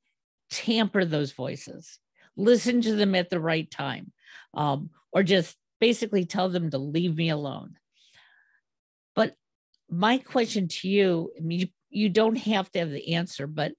tamper 0.51 1.05
those 1.05 1.33
voices 1.33 1.99
listen 2.39 2.81
to 2.81 2.95
them 2.95 3.15
at 3.15 3.29
the 3.29 3.41
right 3.41 3.71
time, 3.71 4.13
um, 4.55 4.89
or 5.13 5.23
just 5.23 5.57
basically 5.81 6.25
tell 6.25 6.49
them 6.49 6.71
to 6.71 6.79
leave 6.79 7.17
me 7.17 7.29
alone. 7.29 7.75
But 9.15 9.35
my 9.91 10.19
question 10.19 10.69
to 10.69 10.89
you, 10.89 11.33
I 11.37 11.41
mean, 11.43 11.61
you, 11.61 11.67
you 11.91 12.09
don't 12.09 12.37
have 12.37 12.71
to 12.73 12.79
have 12.79 12.91
the 12.91 13.15
answer, 13.15 13.47
but 13.47 13.73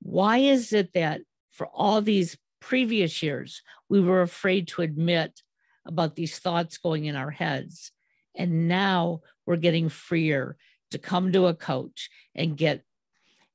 why 0.00 0.38
is 0.38 0.72
it 0.72 0.92
that 0.92 1.22
for 1.58 1.66
all 1.66 2.00
these 2.00 2.38
previous 2.60 3.20
years, 3.22 3.62
we 3.88 4.00
were 4.00 4.22
afraid 4.22 4.68
to 4.68 4.82
admit 4.82 5.42
about 5.84 6.14
these 6.14 6.38
thoughts 6.38 6.78
going 6.78 7.06
in 7.06 7.16
our 7.16 7.32
heads? 7.32 7.90
And 8.36 8.68
now 8.68 9.22
we're 9.44 9.56
getting 9.56 9.88
freer 9.88 10.56
to 10.92 10.98
come 10.98 11.32
to 11.32 11.46
a 11.46 11.54
coach 11.54 12.10
and 12.34 12.56
get, 12.56 12.84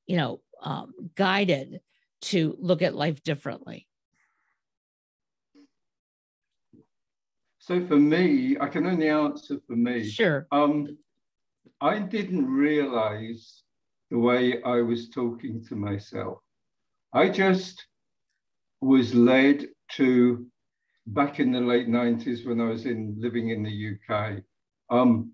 you 0.05 0.17
know, 0.17 0.41
um, 0.61 0.93
guided 1.15 1.79
to 2.23 2.57
look 2.59 2.81
at 2.81 2.93
life 2.93 3.23
differently. 3.23 3.87
So 7.59 7.85
for 7.87 7.95
me, 7.95 8.57
I 8.59 8.67
can 8.67 8.85
only 8.85 9.07
answer 9.07 9.57
for 9.65 9.77
me. 9.77 10.09
Sure. 10.09 10.45
Um, 10.51 10.97
I 11.79 11.99
didn't 11.99 12.45
realize 12.51 13.63
the 14.11 14.19
way 14.19 14.61
I 14.63 14.81
was 14.81 15.09
talking 15.09 15.63
to 15.69 15.75
myself. 15.75 16.39
I 17.13 17.29
just 17.29 17.85
was 18.83 19.13
led 19.15 19.67
to 19.91 20.45
back 21.07 21.39
in 21.39 21.51
the 21.51 21.59
late 21.59 21.87
90s 21.87 22.45
when 22.45 22.61
I 22.61 22.65
was 22.65 22.85
in 22.85 23.15
living 23.19 23.49
in 23.49 23.63
the 23.63 23.95
UK, 23.95 24.43
um, 24.89 25.31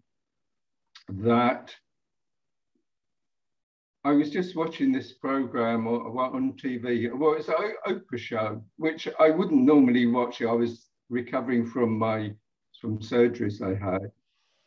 that 1.10 1.74
I 4.04 4.12
was 4.12 4.30
just 4.30 4.56
watching 4.56 4.92
this 4.92 5.14
program 5.14 5.88
on 5.88 6.54
TV. 6.54 7.14
Well, 7.14 7.34
it's 7.34 7.50
an 7.50 7.74
Oprah 7.88 8.18
show, 8.18 8.64
which 8.78 9.08
I 9.20 9.30
wouldn't 9.30 9.62
normally 9.62 10.06
watch. 10.06 10.42
I 10.42 10.52
was 10.54 10.88
recovering 11.10 11.66
from 11.66 11.98
my 11.98 12.34
from 12.80 13.00
surgeries 13.00 13.62
I 13.62 13.78
had. 13.78 14.12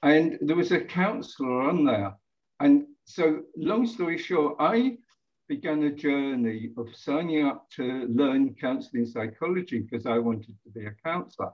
And 0.02 0.38
there 0.42 0.56
was 0.56 0.72
a 0.72 0.80
counselor 0.80 1.62
on 1.62 1.84
there. 1.84 2.14
And 2.60 2.86
so 3.04 3.42
long 3.56 3.86
story 3.86 4.18
short, 4.18 4.56
I 4.58 4.98
began 5.54 5.82
a 5.82 5.92
journey 5.92 6.70
of 6.78 6.88
signing 6.96 7.44
up 7.44 7.68
to 7.68 8.06
learn 8.08 8.54
counseling 8.54 9.04
psychology 9.04 9.80
because 9.80 10.06
I 10.06 10.16
wanted 10.16 10.56
to 10.62 10.70
be 10.74 10.86
a 10.86 10.94
counselor. 11.04 11.50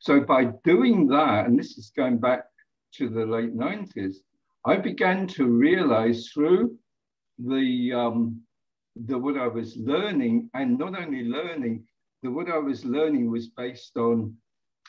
So 0.00 0.20
by 0.20 0.52
doing 0.64 1.06
that, 1.06 1.46
and 1.46 1.58
this 1.58 1.78
is 1.78 1.90
going 1.96 2.18
back 2.18 2.42
to 2.96 3.08
the 3.08 3.24
late 3.24 3.56
90s, 3.56 4.16
I 4.66 4.76
began 4.76 5.26
to 5.28 5.46
realize 5.46 6.28
through 6.28 6.76
the, 7.38 7.90
um, 7.94 8.42
the 9.06 9.16
what 9.16 9.38
I 9.38 9.48
was 9.48 9.78
learning, 9.78 10.50
and 10.52 10.78
not 10.78 10.94
only 11.02 11.24
learning, 11.24 11.84
the 12.22 12.30
what 12.30 12.50
I 12.50 12.58
was 12.58 12.84
learning 12.84 13.30
was 13.30 13.48
based 13.48 13.96
on, 13.96 14.34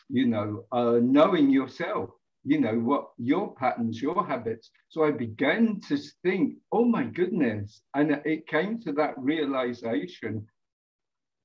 you 0.10 0.28
know, 0.28 0.66
uh, 0.74 1.00
knowing 1.02 1.50
yourself, 1.50 2.10
you 2.44 2.60
know, 2.60 2.76
what 2.76 3.10
your 3.18 3.54
patterns, 3.56 4.02
your 4.02 4.26
habits. 4.26 4.72
So 4.90 5.04
I 5.04 5.12
began 5.12 5.80
to 5.88 5.98
think, 6.24 6.56
oh 6.72 6.86
my 6.86 7.04
goodness. 7.04 7.82
And 7.94 8.12
it 8.26 8.48
came 8.48 8.80
to 8.82 8.94
that 8.94 9.18
realization 9.18 10.48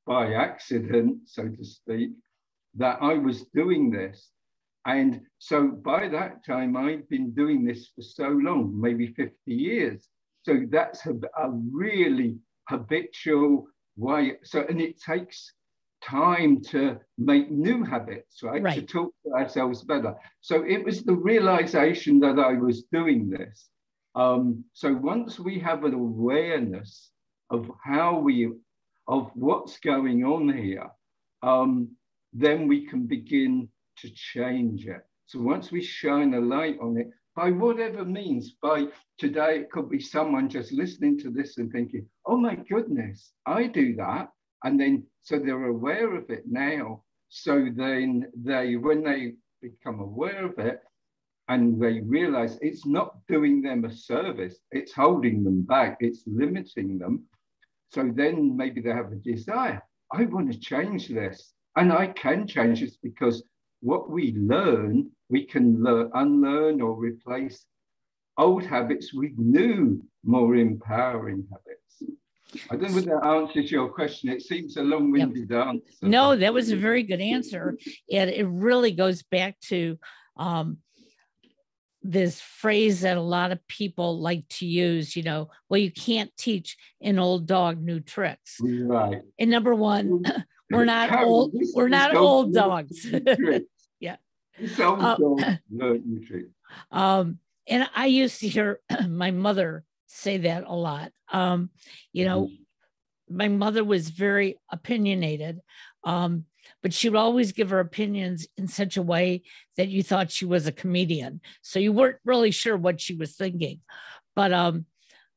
by 0.06 0.34
accident, 0.34 1.18
so 1.26 1.48
to 1.48 1.64
speak, 1.64 2.10
that 2.76 2.98
I 3.00 3.14
was 3.14 3.44
doing 3.54 3.90
this. 3.90 4.30
And 4.86 5.22
so 5.38 5.68
by 5.68 6.08
that 6.08 6.44
time, 6.44 6.76
I'd 6.76 7.08
been 7.08 7.32
doing 7.32 7.64
this 7.64 7.88
for 7.94 8.02
so 8.02 8.28
long, 8.28 8.78
maybe 8.78 9.08
50 9.14 9.32
years. 9.46 10.08
So 10.42 10.64
that's 10.70 11.06
a, 11.06 11.14
a 11.38 11.50
really 11.50 12.36
habitual 12.68 13.66
way. 13.96 14.34
So, 14.42 14.66
and 14.68 14.80
it 14.80 15.00
takes 15.00 15.52
time 16.04 16.60
to 16.62 16.98
make 17.18 17.50
new 17.50 17.84
habits, 17.84 18.42
right? 18.42 18.62
right? 18.62 18.74
To 18.74 18.82
talk 18.82 19.14
to 19.24 19.32
ourselves 19.32 19.82
better. 19.82 20.14
So 20.40 20.64
it 20.64 20.84
was 20.84 21.02
the 21.02 21.14
realization 21.14 22.20
that 22.20 22.38
I 22.38 22.54
was 22.54 22.84
doing 22.92 23.30
this. 23.30 23.68
Um, 24.14 24.64
so 24.72 24.92
once 24.94 25.40
we 25.40 25.58
have 25.60 25.84
an 25.84 25.94
awareness 25.94 27.10
of 27.50 27.70
how 27.84 28.18
we, 28.18 28.50
of 29.08 29.30
what's 29.34 29.78
going 29.80 30.24
on 30.24 30.52
here, 30.56 30.88
um, 31.42 31.88
then 32.32 32.68
we 32.68 32.86
can 32.86 33.06
begin 33.06 33.68
to 33.98 34.10
change 34.10 34.86
it. 34.86 35.02
So 35.26 35.40
once 35.40 35.72
we 35.72 35.82
shine 35.82 36.34
a 36.34 36.40
light 36.40 36.78
on 36.80 36.98
it, 36.98 37.08
by 37.34 37.50
whatever 37.50 38.04
means, 38.04 38.56
by 38.62 38.86
today, 39.18 39.60
it 39.60 39.70
could 39.70 39.90
be 39.90 39.98
someone 39.98 40.48
just 40.48 40.72
listening 40.72 41.18
to 41.18 41.30
this 41.30 41.58
and 41.58 41.70
thinking, 41.72 42.06
oh 42.26 42.36
my 42.36 42.54
goodness, 42.54 43.32
I 43.46 43.66
do 43.66 43.96
that. 43.96 44.28
And 44.64 44.80
then, 44.80 45.04
so 45.22 45.38
they're 45.38 45.66
aware 45.66 46.16
of 46.16 46.30
it 46.30 46.44
now. 46.46 47.02
So 47.28 47.68
then 47.74 48.26
they, 48.34 48.76
when 48.76 49.04
they 49.04 49.34
become 49.60 50.00
aware 50.00 50.46
of 50.46 50.58
it, 50.58 50.80
and 51.48 51.80
they 51.80 52.00
realize 52.00 52.58
it's 52.62 52.86
not 52.86 53.18
doing 53.28 53.60
them 53.60 53.84
a 53.84 53.92
service, 53.92 54.58
it's 54.70 54.94
holding 54.94 55.44
them 55.44 55.62
back, 55.62 55.98
it's 56.00 56.22
limiting 56.26 56.98
them. 56.98 57.24
So 57.90 58.10
then 58.14 58.56
maybe 58.56 58.80
they 58.80 58.90
have 58.90 59.12
a 59.12 59.16
desire. 59.16 59.82
I 60.12 60.24
want 60.24 60.50
to 60.52 60.58
change 60.58 61.08
this. 61.08 61.52
And 61.76 61.92
I 61.92 62.08
can 62.08 62.46
change 62.46 62.80
this 62.80 62.96
because 62.96 63.42
what 63.80 64.08
we 64.08 64.32
learn, 64.32 65.10
we 65.28 65.44
can 65.44 65.82
learn, 65.82 66.10
unlearn 66.14 66.80
or 66.80 66.94
replace 66.94 67.66
old 68.38 68.64
habits 68.64 69.12
with 69.12 69.32
new, 69.36 70.02
more 70.24 70.56
empowering 70.56 71.46
habits. 71.50 72.18
I 72.70 72.76
don't 72.76 72.92
know 72.92 72.98
if 72.98 73.04
that 73.06 73.24
answers 73.24 73.70
your 73.70 73.88
question. 73.88 74.28
It 74.28 74.42
seems 74.42 74.76
a 74.76 74.82
long-winded 74.82 75.50
yep. 75.50 75.66
answer. 75.66 75.82
No, 76.02 76.36
that 76.36 76.54
was 76.54 76.70
a 76.70 76.76
very 76.76 77.02
good 77.02 77.20
answer. 77.20 77.76
And 78.12 78.30
it 78.30 78.46
really 78.46 78.92
goes 78.92 79.22
back 79.22 79.58
to 79.62 79.98
um, 80.36 80.78
this 82.04 82.40
phrase 82.40 83.00
that 83.00 83.16
a 83.16 83.22
lot 83.22 83.50
of 83.50 83.66
people 83.66 84.20
like 84.20 84.46
to 84.48 84.66
use, 84.66 85.16
you 85.16 85.22
know, 85.22 85.48
well, 85.68 85.80
you 85.80 85.90
can't 85.90 86.30
teach 86.36 86.76
an 87.00 87.18
old 87.18 87.46
dog 87.46 87.82
new 87.82 87.98
tricks. 87.98 88.58
Right. 88.60 89.22
And 89.38 89.50
number 89.50 89.74
one, 89.74 90.22
we're 90.70 90.84
not 90.84 91.24
old, 91.24 91.54
we're 91.74 91.88
not 91.88 92.14
old 92.14 92.52
dogs. 92.52 93.06
yeah. 94.00 94.16
Uh, 94.78 95.16
um, 96.92 97.38
and 97.66 97.88
I 97.96 98.06
used 98.06 98.40
to 98.40 98.48
hear 98.48 98.80
my 99.08 99.30
mother 99.30 99.84
say 100.14 100.38
that 100.38 100.64
a 100.66 100.74
lot. 100.74 101.10
Um, 101.32 101.70
you 102.12 102.24
know, 102.24 102.44
mm-hmm. 102.44 103.36
my 103.36 103.48
mother 103.48 103.84
was 103.84 104.08
very 104.08 104.58
opinionated. 104.70 105.60
Um, 106.04 106.44
but 106.82 106.94
she 106.94 107.08
would 107.08 107.18
always 107.18 107.52
give 107.52 107.70
her 107.70 107.80
opinions 107.80 108.46
in 108.56 108.68
such 108.68 108.96
a 108.96 109.02
way 109.02 109.42
that 109.76 109.88
you 109.88 110.02
thought 110.02 110.30
she 110.30 110.44
was 110.44 110.66
a 110.66 110.72
comedian. 110.72 111.40
So 111.62 111.78
you 111.78 111.92
weren't 111.92 112.18
really 112.24 112.50
sure 112.50 112.76
what 112.76 113.00
she 113.00 113.14
was 113.14 113.34
thinking. 113.34 113.80
But 114.36 114.52
um, 114.52 114.86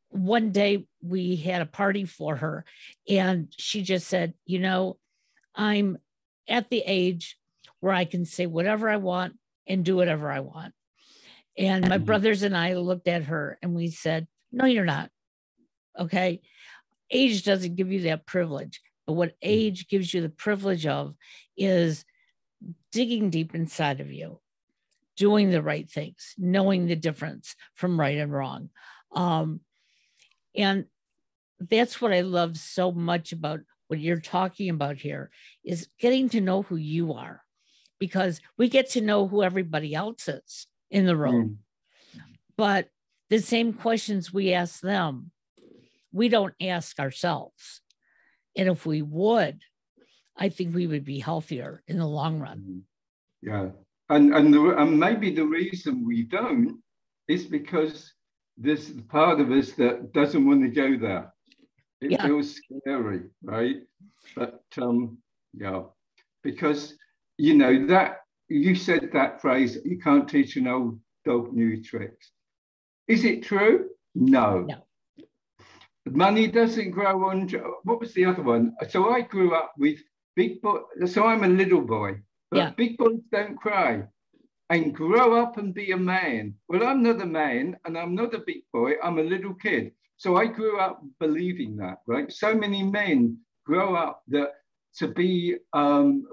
one 0.09 0.51
day 0.51 0.85
we 1.01 1.35
had 1.37 1.61
a 1.61 1.65
party 1.65 2.05
for 2.05 2.35
her, 2.35 2.65
and 3.09 3.47
she 3.57 3.81
just 3.81 4.07
said, 4.07 4.33
You 4.45 4.59
know, 4.59 4.97
I'm 5.55 5.97
at 6.47 6.69
the 6.69 6.83
age 6.85 7.37
where 7.79 7.93
I 7.93 8.05
can 8.05 8.25
say 8.25 8.45
whatever 8.45 8.89
I 8.89 8.97
want 8.97 9.37
and 9.67 9.83
do 9.83 9.95
whatever 9.95 10.31
I 10.31 10.41
want. 10.41 10.73
And 11.57 11.87
my 11.87 11.97
mm-hmm. 11.97 12.05
brothers 12.05 12.43
and 12.43 12.55
I 12.55 12.73
looked 12.75 13.07
at 13.07 13.23
her 13.23 13.57
and 13.61 13.73
we 13.73 13.89
said, 13.89 14.27
No, 14.57 14.65
you're 14.65 14.85
not. 14.85 15.11
Okay. 15.99 16.41
Age 17.11 17.45
doesn't 17.45 17.75
give 17.75 17.91
you 17.91 18.01
that 18.01 18.25
privilege. 18.25 18.81
But 19.05 19.13
what 19.13 19.29
mm. 19.29 19.35
age 19.43 19.87
gives 19.87 20.11
you 20.11 20.21
the 20.21 20.29
privilege 20.29 20.87
of 20.87 21.13
is 21.55 22.03
digging 22.91 23.29
deep 23.29 23.53
inside 23.53 24.01
of 24.01 24.11
you, 24.11 24.39
doing 25.15 25.51
the 25.51 25.61
right 25.61 25.87
things, 25.87 26.33
knowing 26.39 26.87
the 26.87 26.95
difference 26.95 27.55
from 27.75 27.99
right 27.99 28.17
and 28.17 28.33
wrong. 28.33 28.71
Um, 29.11 29.59
and 30.55 30.85
that's 31.59 32.01
what 32.01 32.11
I 32.11 32.21
love 32.21 32.57
so 32.57 32.91
much 32.91 33.33
about 33.33 33.59
what 33.89 33.99
you're 33.99 34.19
talking 34.19 34.71
about 34.71 34.97
here 34.97 35.29
is 35.63 35.87
getting 35.99 36.29
to 36.29 36.41
know 36.41 36.63
who 36.63 36.77
you 36.77 37.13
are 37.13 37.43
because 37.99 38.41
we 38.57 38.69
get 38.69 38.89
to 38.91 39.01
know 39.01 39.27
who 39.27 39.43
everybody 39.43 39.93
else 39.93 40.27
is 40.27 40.65
in 40.89 41.05
the 41.05 41.15
room. 41.15 41.59
Mm. 42.15 42.21
But 42.57 42.89
the 43.29 43.39
same 43.39 43.73
questions 43.73 44.33
we 44.33 44.53
ask 44.53 44.81
them, 44.81 45.31
we 46.11 46.29
don't 46.29 46.53
ask 46.61 46.99
ourselves. 46.99 47.81
And 48.55 48.69
if 48.69 48.85
we 48.85 49.01
would, 49.01 49.61
I 50.35 50.49
think 50.49 50.73
we 50.73 50.87
would 50.87 51.03
be 51.03 51.19
healthier 51.19 51.83
in 51.87 51.97
the 51.97 52.07
long 52.07 52.39
run. 52.39 52.59
Mm-hmm. 52.59 53.49
Yeah. 53.49 53.69
And, 54.09 54.33
and, 54.33 54.53
the, 54.53 54.77
and 54.77 54.99
maybe 54.99 55.33
the 55.33 55.45
reason 55.45 56.05
we 56.05 56.23
don't 56.23 56.81
is 57.27 57.45
because 57.45 58.13
there's 58.57 58.89
part 59.09 59.39
of 59.39 59.51
us 59.51 59.71
that 59.73 60.13
doesn't 60.13 60.47
want 60.47 60.61
to 60.61 60.69
go 60.69 60.97
there. 60.97 61.33
It 62.01 62.11
yeah. 62.11 62.25
feels 62.25 62.55
scary, 62.55 63.21
right? 63.43 63.77
But 64.35 64.63
um, 64.81 65.17
yeah, 65.53 65.83
because 66.43 66.95
you 67.37 67.55
know 67.55 67.87
that 67.87 68.19
you 68.49 68.75
said 68.75 69.09
that 69.13 69.41
phrase, 69.41 69.77
you 69.83 69.99
can't 69.99 70.29
teach 70.29 70.55
an 70.57 70.67
old 70.67 70.99
dog 71.25 71.53
new 71.53 71.83
tricks. 71.83 72.31
Is 73.07 73.23
it 73.23 73.43
true? 73.43 73.89
No. 74.15 74.59
No. 74.59 74.77
Money 76.05 76.47
doesn't 76.47 76.91
grow 76.91 77.29
on. 77.29 77.49
What 77.83 77.99
was 77.99 78.13
the 78.13 78.25
other 78.25 78.43
one? 78.43 78.75
So 78.89 79.09
I 79.09 79.21
grew 79.21 79.53
up 79.55 79.73
with 79.77 79.99
big 80.35 80.61
boy. 80.61 80.79
So 81.05 81.25
I'm 81.25 81.43
a 81.43 81.47
little 81.47 81.81
boy, 81.81 82.19
but 82.49 82.57
yeah. 82.57 82.69
big 82.71 82.97
boys 82.97 83.19
don't 83.31 83.57
cry. 83.57 84.03
And 84.69 84.93
grow 84.93 85.41
up 85.41 85.57
and 85.57 85.73
be 85.73 85.91
a 85.91 85.97
man. 85.97 86.53
Well, 86.67 86.85
I'm 86.85 87.01
not 87.01 87.21
a 87.21 87.25
man, 87.25 87.77
and 87.85 87.97
I'm 87.97 88.13
not 88.15 88.33
a 88.33 88.39
big 88.39 88.63
boy. 88.73 88.93
I'm 89.01 89.17
a 89.17 89.23
little 89.23 89.53
kid. 89.53 89.93
So 90.17 90.35
I 90.35 90.47
grew 90.47 90.79
up 90.79 91.01
believing 91.19 91.77
that. 91.77 91.99
Right. 92.05 92.29
So 92.31 92.53
many 92.53 92.83
men 92.83 93.37
grow 93.65 93.95
up 93.95 94.23
that 94.27 94.51
to 94.97 95.07
be 95.07 95.55
um, 95.73 96.25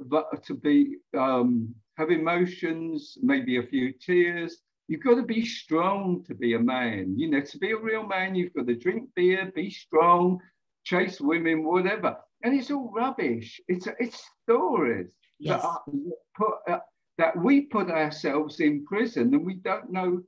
to 0.42 0.54
be 0.54 0.96
um, 1.16 1.74
have 1.96 2.10
emotions, 2.10 3.16
maybe 3.22 3.58
a 3.58 3.62
few 3.62 3.92
tears, 3.92 4.58
You've 4.88 5.02
got 5.02 5.14
to 5.14 5.22
be 5.22 5.44
strong 5.46 6.24
to 6.26 6.34
be 6.34 6.54
a 6.54 6.58
man. 6.58 7.14
You 7.16 7.30
know, 7.30 7.40
to 7.40 7.58
be 7.58 7.70
a 7.70 7.76
real 7.76 8.06
man, 8.06 8.34
you've 8.34 8.52
got 8.52 8.66
to 8.66 8.74
drink 8.74 9.08
beer, 9.16 9.50
be 9.54 9.70
strong, 9.70 10.40
chase 10.84 11.20
women, 11.20 11.64
whatever. 11.64 12.16
And 12.42 12.58
it's 12.58 12.70
all 12.70 12.92
rubbish. 12.94 13.60
It's 13.68 13.88
it's 13.98 14.22
stories 14.42 15.08
yes. 15.38 15.62
that, 15.62 15.68
are, 15.68 15.82
put, 16.36 16.54
uh, 16.68 16.78
that 17.16 17.36
we 17.36 17.62
put 17.62 17.90
ourselves 17.90 18.60
in 18.60 18.84
prison, 18.84 19.32
and 19.32 19.46
we 19.46 19.54
don't 19.54 19.90
know 19.90 20.22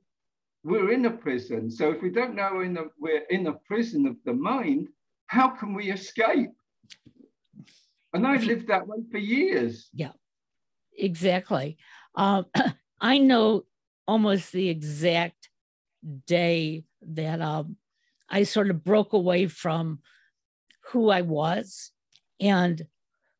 we're 0.63 0.91
in 0.91 1.05
a 1.05 1.11
prison. 1.11 1.71
So 1.71 1.91
if 1.91 2.01
we 2.01 2.09
don't 2.09 2.35
know 2.35 2.61
in 2.61 2.77
a, 2.77 2.85
we're 2.99 3.23
in 3.29 3.47
a 3.47 3.53
prison 3.53 4.05
of 4.05 4.17
the 4.25 4.33
mind, 4.33 4.89
how 5.27 5.49
can 5.49 5.73
we 5.73 5.91
escape? 5.91 6.51
And 8.13 8.25
I've 8.25 8.43
lived 8.43 8.67
that 8.67 8.87
way 8.87 8.97
for 9.11 9.17
years. 9.17 9.89
Yeah, 9.93 10.13
exactly. 10.97 11.77
Um, 12.15 12.45
I 13.01 13.19
know 13.19 13.65
almost 14.07 14.51
the 14.51 14.69
exact 14.69 15.49
day 16.25 16.85
that 17.01 17.41
um, 17.41 17.75
I 18.29 18.43
sort 18.43 18.69
of 18.69 18.83
broke 18.83 19.13
away 19.13 19.47
from 19.47 19.99
who 20.91 21.09
I 21.09 21.21
was 21.21 21.91
and 22.39 22.85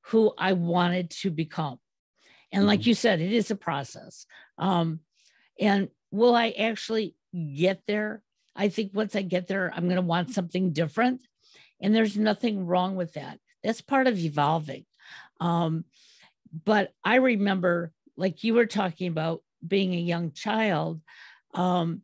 who 0.07 0.33
I 0.37 0.53
wanted 0.53 1.11
to 1.11 1.31
become. 1.31 1.79
And 2.51 2.65
like 2.65 2.81
mm-hmm. 2.81 2.89
you 2.89 2.95
said, 2.95 3.19
it 3.21 3.33
is 3.33 3.51
a 3.51 3.55
process. 3.55 4.25
Um, 4.57 5.01
and 5.59 5.89
will 6.11 6.35
I 6.35 6.49
actually 6.51 7.15
get 7.55 7.81
there? 7.87 8.23
I 8.55 8.69
think 8.69 8.91
once 8.93 9.15
I 9.15 9.21
get 9.21 9.47
there, 9.47 9.71
I'm 9.73 9.83
going 9.83 9.97
to 9.97 10.01
want 10.01 10.33
something 10.33 10.71
different. 10.71 11.21
And 11.79 11.93
there's 11.93 12.17
nothing 12.17 12.65
wrong 12.65 12.95
with 12.95 13.13
that. 13.13 13.39
That's 13.63 13.81
part 13.81 14.07
of 14.07 14.17
evolving. 14.17 14.85
Um, 15.39 15.85
but 16.65 16.93
I 17.03 17.15
remember, 17.15 17.91
like 18.15 18.43
you 18.43 18.53
were 18.53 18.65
talking 18.65 19.09
about, 19.09 19.41
being 19.65 19.93
a 19.93 19.99
young 19.99 20.31
child, 20.31 21.01
um, 21.53 22.01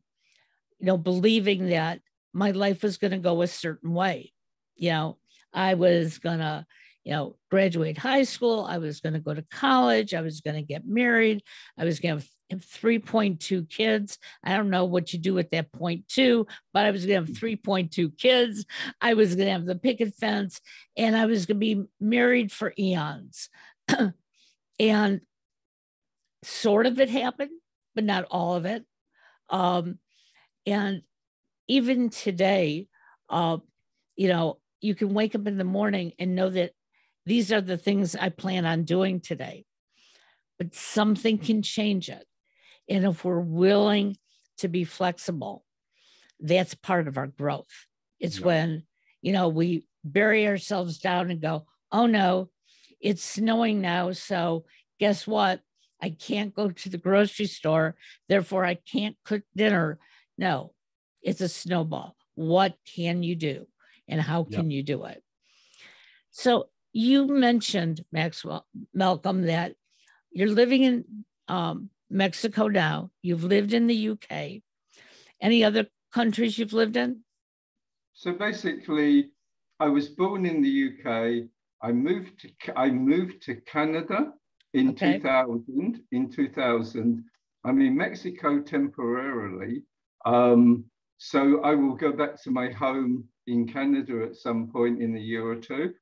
you 0.80 0.88
know, 0.88 0.98
believing 0.98 1.70
that 1.70 2.00
my 2.34 2.52
life 2.52 2.84
was 2.84 2.98
going 2.98 3.12
to 3.12 3.20
go 3.20 3.42
a 3.42 3.48
certain 3.48 3.94
way. 3.94 4.34
You 4.76 4.92
know, 4.92 5.18
I 5.54 5.76
was 5.76 6.18
going 6.18 6.40
to, 6.40 6.66
you 7.04 7.14
know, 7.14 7.36
graduate 7.52 7.98
high 7.98 8.24
school. 8.24 8.66
I 8.68 8.80
was 8.80 9.00
going 9.00 9.14
to 9.14 9.20
go 9.20 9.34
to 9.34 9.46
college. 9.52 10.14
I 10.14 10.22
was 10.22 10.42
going 10.42 10.56
to 10.56 10.62
get 10.62 10.86
married. 10.86 11.44
I 11.78 11.86
was 11.86 12.00
going 12.00 12.20
to 12.20 12.26
have 12.50 12.66
3.2 12.66 13.70
kids. 13.70 14.18
I 14.44 14.56
don't 14.56 14.70
know 14.70 14.86
what 14.86 15.14
you 15.14 15.20
do 15.20 15.38
at 15.40 15.52
that 15.52 15.72
point 15.72 16.08
two, 16.08 16.48
but 16.74 16.86
I 16.86 16.92
was 16.92 17.06
going 17.06 17.26
to 17.26 17.32
have 17.32 17.40
3.2 17.40 18.18
kids. 18.18 18.66
I 19.02 19.14
was 19.14 19.36
going 19.36 19.48
to 19.48 19.54
have 19.54 19.66
the 19.66 19.76
picket 19.76 20.16
fence 20.16 20.60
and 20.98 21.16
I 21.16 21.26
was 21.26 21.46
going 21.46 21.58
to 21.58 21.60
be 21.60 21.84
married 22.00 22.52
for 22.52 22.74
eons. 22.78 23.50
and 24.80 25.22
sort 26.44 26.86
of 26.86 27.00
it 27.00 27.10
happened, 27.10 27.52
but 27.96 28.04
not 28.04 28.26
all 28.30 28.56
of 28.56 28.66
it. 28.66 28.84
Um, 29.50 30.00
and 30.66 31.02
even 31.68 32.10
today, 32.10 32.88
uh, 33.30 33.58
you 34.16 34.28
know, 34.28 34.60
you 34.82 34.96
can 34.96 35.14
wake 35.14 35.36
up 35.36 35.48
in 35.48 35.58
the 35.58 35.64
morning 35.64 36.14
and 36.20 36.36
know 36.36 36.50
that 36.50 36.72
these 37.26 37.52
are 37.52 37.62
the 37.62 37.78
things 37.78 38.16
I 38.16 38.30
plan 38.30 38.66
on 38.66 38.84
doing 38.84 39.22
today. 39.22 39.66
But 40.58 40.76
something 40.76 41.38
can 41.38 41.62
change 41.62 42.10
it. 42.10 42.26
And 42.90 43.06
if 43.06 43.24
we're 43.24 43.40
willing 43.40 44.18
to 44.58 44.68
be 44.68 44.84
flexible, 44.84 45.64
that's 46.40 46.76
part 46.76 47.08
of 47.08 47.18
our 47.18 47.28
growth. 47.28 47.88
It's 48.20 48.40
yeah. 48.40 48.46
when, 48.46 48.84
you 49.22 49.34
know, 49.34 49.48
we 49.48 49.86
bury 50.04 50.48
ourselves 50.48 51.00
down 51.00 51.32
and 51.32 51.42
go, 51.42 51.66
oh 51.92 52.06
no, 52.06 52.50
it's 53.00 53.24
snowing 53.24 53.82
now. 53.82 54.12
So 54.12 54.66
guess 55.00 55.26
what? 55.26 55.62
I 56.04 56.10
can't 56.10 56.54
go 56.54 56.70
to 56.70 56.90
the 56.90 56.98
grocery 56.98 57.46
store, 57.46 57.96
therefore 58.28 58.66
I 58.66 58.76
can't 58.76 59.16
cook 59.24 59.44
dinner. 59.56 60.00
No, 60.38 60.74
it's 61.22 61.40
a 61.40 61.48
snowball. 61.48 62.18
What 62.36 62.76
can 62.94 63.24
you 63.24 63.38
do 63.38 63.68
and 64.10 64.20
how 64.20 64.44
can 64.44 64.70
yep. 64.70 64.76
you 64.76 64.84
do 64.84 65.06
it? 65.06 65.24
So 66.32 66.68
you 66.92 67.26
mentioned 67.28 68.04
Maxwell 68.12 68.68
Malcolm 68.94 69.44
that 69.44 69.76
you're 70.34 70.50
living 70.50 70.84
in 70.84 71.06
um, 71.48 71.90
Mexico 72.10 72.68
now. 72.68 73.10
You've 73.22 73.46
lived 73.46 73.72
in 73.72 73.88
the 73.88 74.10
UK. 74.10 74.62
Any 75.40 75.64
other 75.64 75.88
countries 76.12 76.58
you've 76.58 76.74
lived 76.74 76.98
in? 76.98 77.22
So 78.14 78.34
basically, 78.34 79.32
I 79.80 79.88
was 79.88 80.10
born 80.10 80.46
in 80.46 80.62
the 80.62 80.92
UK. 80.92 81.48
I 81.82 81.92
moved 81.94 82.42
to 82.42 82.78
I 82.78 82.90
moved 82.90 83.42
to 83.44 83.56
Canada 83.62 84.34
in 84.74 84.90
okay. 84.90 85.14
2000. 85.14 86.02
In 86.12 86.30
2000, 86.30 87.24
I'm 87.66 87.82
in 87.82 87.96
Mexico 87.96 88.62
temporarily. 88.62 89.84
Um, 90.26 90.86
so 91.18 91.62
I 91.62 91.74
will 91.76 91.96
go 91.96 92.12
back 92.12 92.42
to 92.44 92.52
my 92.52 92.70
home 92.72 93.26
in 93.48 93.68
Canada 93.68 94.24
at 94.26 94.36
some 94.36 94.68
point 94.68 95.02
in 95.02 95.16
a 95.16 95.20
year 95.20 95.46
or 95.46 95.56
two. 95.56 95.94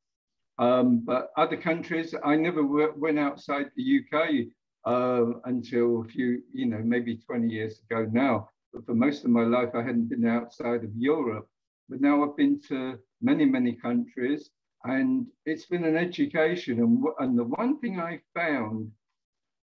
Um, 0.58 1.04
but 1.06 1.32
other 1.38 1.58
countries, 1.58 2.14
I 2.24 2.36
never 2.36 2.64
went 2.64 3.20
outside 3.20 3.72
the 3.76 4.00
UK 4.00 4.48
uh, 4.86 5.40
until 5.46 6.02
a 6.02 6.06
few, 6.06 6.42
you 6.54 6.66
know, 6.66 6.82
maybe 6.84 7.18
20 7.18 7.48
years 7.48 7.82
ago 7.90 8.08
now. 8.12 8.50
But 8.74 8.86
for 8.86 8.94
most 8.94 9.24
of 9.26 9.32
my 9.32 9.44
life, 9.44 9.70
I 9.76 9.84
hadn't 9.84 10.10
been 10.10 10.26
outside 10.26 10.84
of 10.84 10.96
Europe. 10.96 11.48
But 11.90 12.02
now 12.02 12.24
I've 12.24 12.38
been 12.38 12.62
to 12.70 12.98
many, 13.22 13.46
many 13.46 13.74
countries 13.74 14.50
and 14.84 15.28
it's 15.46 15.66
been 15.66 15.84
an 15.84 15.96
education. 15.96 16.80
And, 16.80 17.04
and 17.20 17.38
the 17.38 17.44
one 17.44 17.80
thing 17.80 18.00
I 18.00 18.22
found 18.36 18.92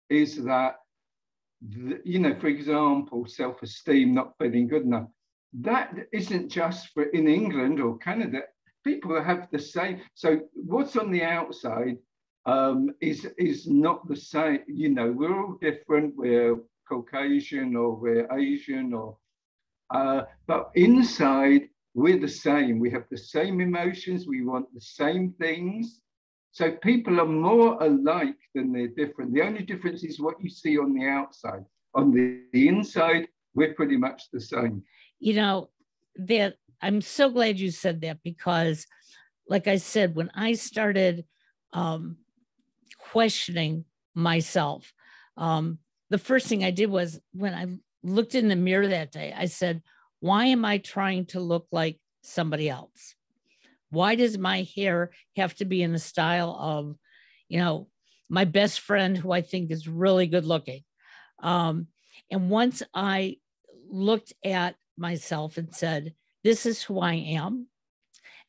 is 0.10 0.44
that, 0.44 0.76
the, 1.62 2.02
you 2.04 2.20
know, 2.20 2.36
for 2.40 2.48
example, 2.48 3.26
self 3.26 3.62
esteem, 3.64 4.14
not 4.14 4.34
feeling 4.38 4.68
good 4.68 4.84
enough, 4.84 5.08
that 5.62 5.96
isn't 6.12 6.50
just 6.50 6.90
for 6.94 7.04
in 7.04 7.28
England 7.28 7.80
or 7.80 7.98
Canada. 7.98 8.42
People 8.84 9.22
have 9.24 9.48
the 9.52 9.60
same. 9.60 10.02
So 10.14 10.42
what's 10.54 10.96
on 10.96 11.12
the 11.12 11.24
outside 11.24 11.98
um, 12.46 12.92
is 13.02 13.28
is 13.38 13.68
not 13.68 14.08
the 14.08 14.16
same. 14.16 14.60
You 14.68 14.90
know, 14.90 15.12
we're 15.12 15.36
all 15.36 15.58
different. 15.62 16.16
We're 16.16 16.58
Caucasian 16.88 17.76
or 17.76 17.96
we're 17.96 18.32
Asian 18.32 18.94
or, 18.94 19.18
uh, 19.90 20.24
but 20.46 20.70
inside 20.76 21.70
we're 21.96 22.20
the 22.20 22.28
same. 22.28 22.78
We 22.78 22.92
have 22.92 23.06
the 23.10 23.18
same 23.18 23.62
emotions. 23.62 24.28
We 24.28 24.44
want 24.44 24.72
the 24.74 24.82
same 24.82 25.34
things. 25.40 26.02
So 26.52 26.72
people 26.72 27.22
are 27.22 27.26
more 27.26 27.82
alike 27.82 28.38
than 28.54 28.74
they're 28.74 28.90
different. 28.90 29.34
The 29.34 29.42
only 29.42 29.64
difference 29.64 30.04
is 30.04 30.20
what 30.20 30.36
you 30.42 30.50
see 30.50 30.78
on 30.78 30.94
the 30.94 31.08
outside. 31.08 31.64
On 31.96 32.12
the, 32.12 32.42
the 32.52 32.68
inside, 32.68 33.28
we're 33.56 33.74
pretty 33.74 33.96
much 33.96 34.24
the 34.32 34.42
same. 34.42 34.84
You 35.20 35.36
know, 35.36 35.70
that 36.18 36.56
I'm 36.82 37.00
so 37.00 37.30
glad 37.30 37.60
you 37.60 37.72
said 37.72 38.02
that 38.02 38.20
because, 38.24 38.86
like 39.48 39.68
I 39.68 39.78
said, 39.78 40.16
when 40.16 40.30
I 40.36 40.54
started 40.54 41.24
um, 41.72 42.18
questioning 43.00 43.86
myself, 44.14 44.94
um, 45.38 45.80
the 46.10 46.18
first 46.18 46.48
thing 46.48 46.66
I 46.66 46.72
did 46.72 46.90
was 46.90 47.22
when 47.32 47.54
I 47.54 47.68
looked 48.04 48.36
in 48.36 48.50
the 48.50 48.56
mirror 48.58 48.88
that 48.88 49.14
day, 49.14 49.34
I 49.36 49.46
said, 49.46 49.82
why 50.26 50.46
am 50.46 50.66
I 50.66 50.80
trying 50.80 51.28
to 51.28 51.40
look 51.40 51.68
like 51.72 52.00
somebody 52.24 52.68
else? 52.68 53.14
Why 53.92 54.16
does 54.16 54.40
my 54.40 54.68
hair 54.76 55.12
have 55.36 55.54
to 55.58 55.66
be 55.66 55.84
in 55.84 55.94
the 55.94 56.00
style 56.00 56.58
of, 56.60 56.96
you 57.48 57.60
know, 57.60 57.90
my 58.28 58.46
best 58.46 58.80
friend 58.80 59.16
who 59.16 59.32
I 59.32 59.44
think 59.44 59.70
is 59.70 59.88
really 59.88 60.26
good 60.26 60.46
looking? 60.46 60.84
Um, 61.44 61.90
and 62.32 62.50
once 62.50 62.82
I 62.92 63.38
looked 63.88 64.34
at 64.44 64.78
myself 64.98 65.60
and 65.60 65.72
said, 65.72 66.16
This 66.44 66.66
is 66.66 66.82
who 66.82 67.00
I 67.00 67.14
am, 67.14 67.68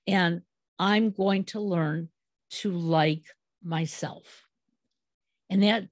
and 0.06 0.40
I'm 0.78 1.10
going 1.10 1.44
to 1.52 1.60
learn 1.60 2.08
to 2.62 2.70
like 2.72 3.26
myself. 3.62 4.46
And 5.50 5.62
that 5.62 5.88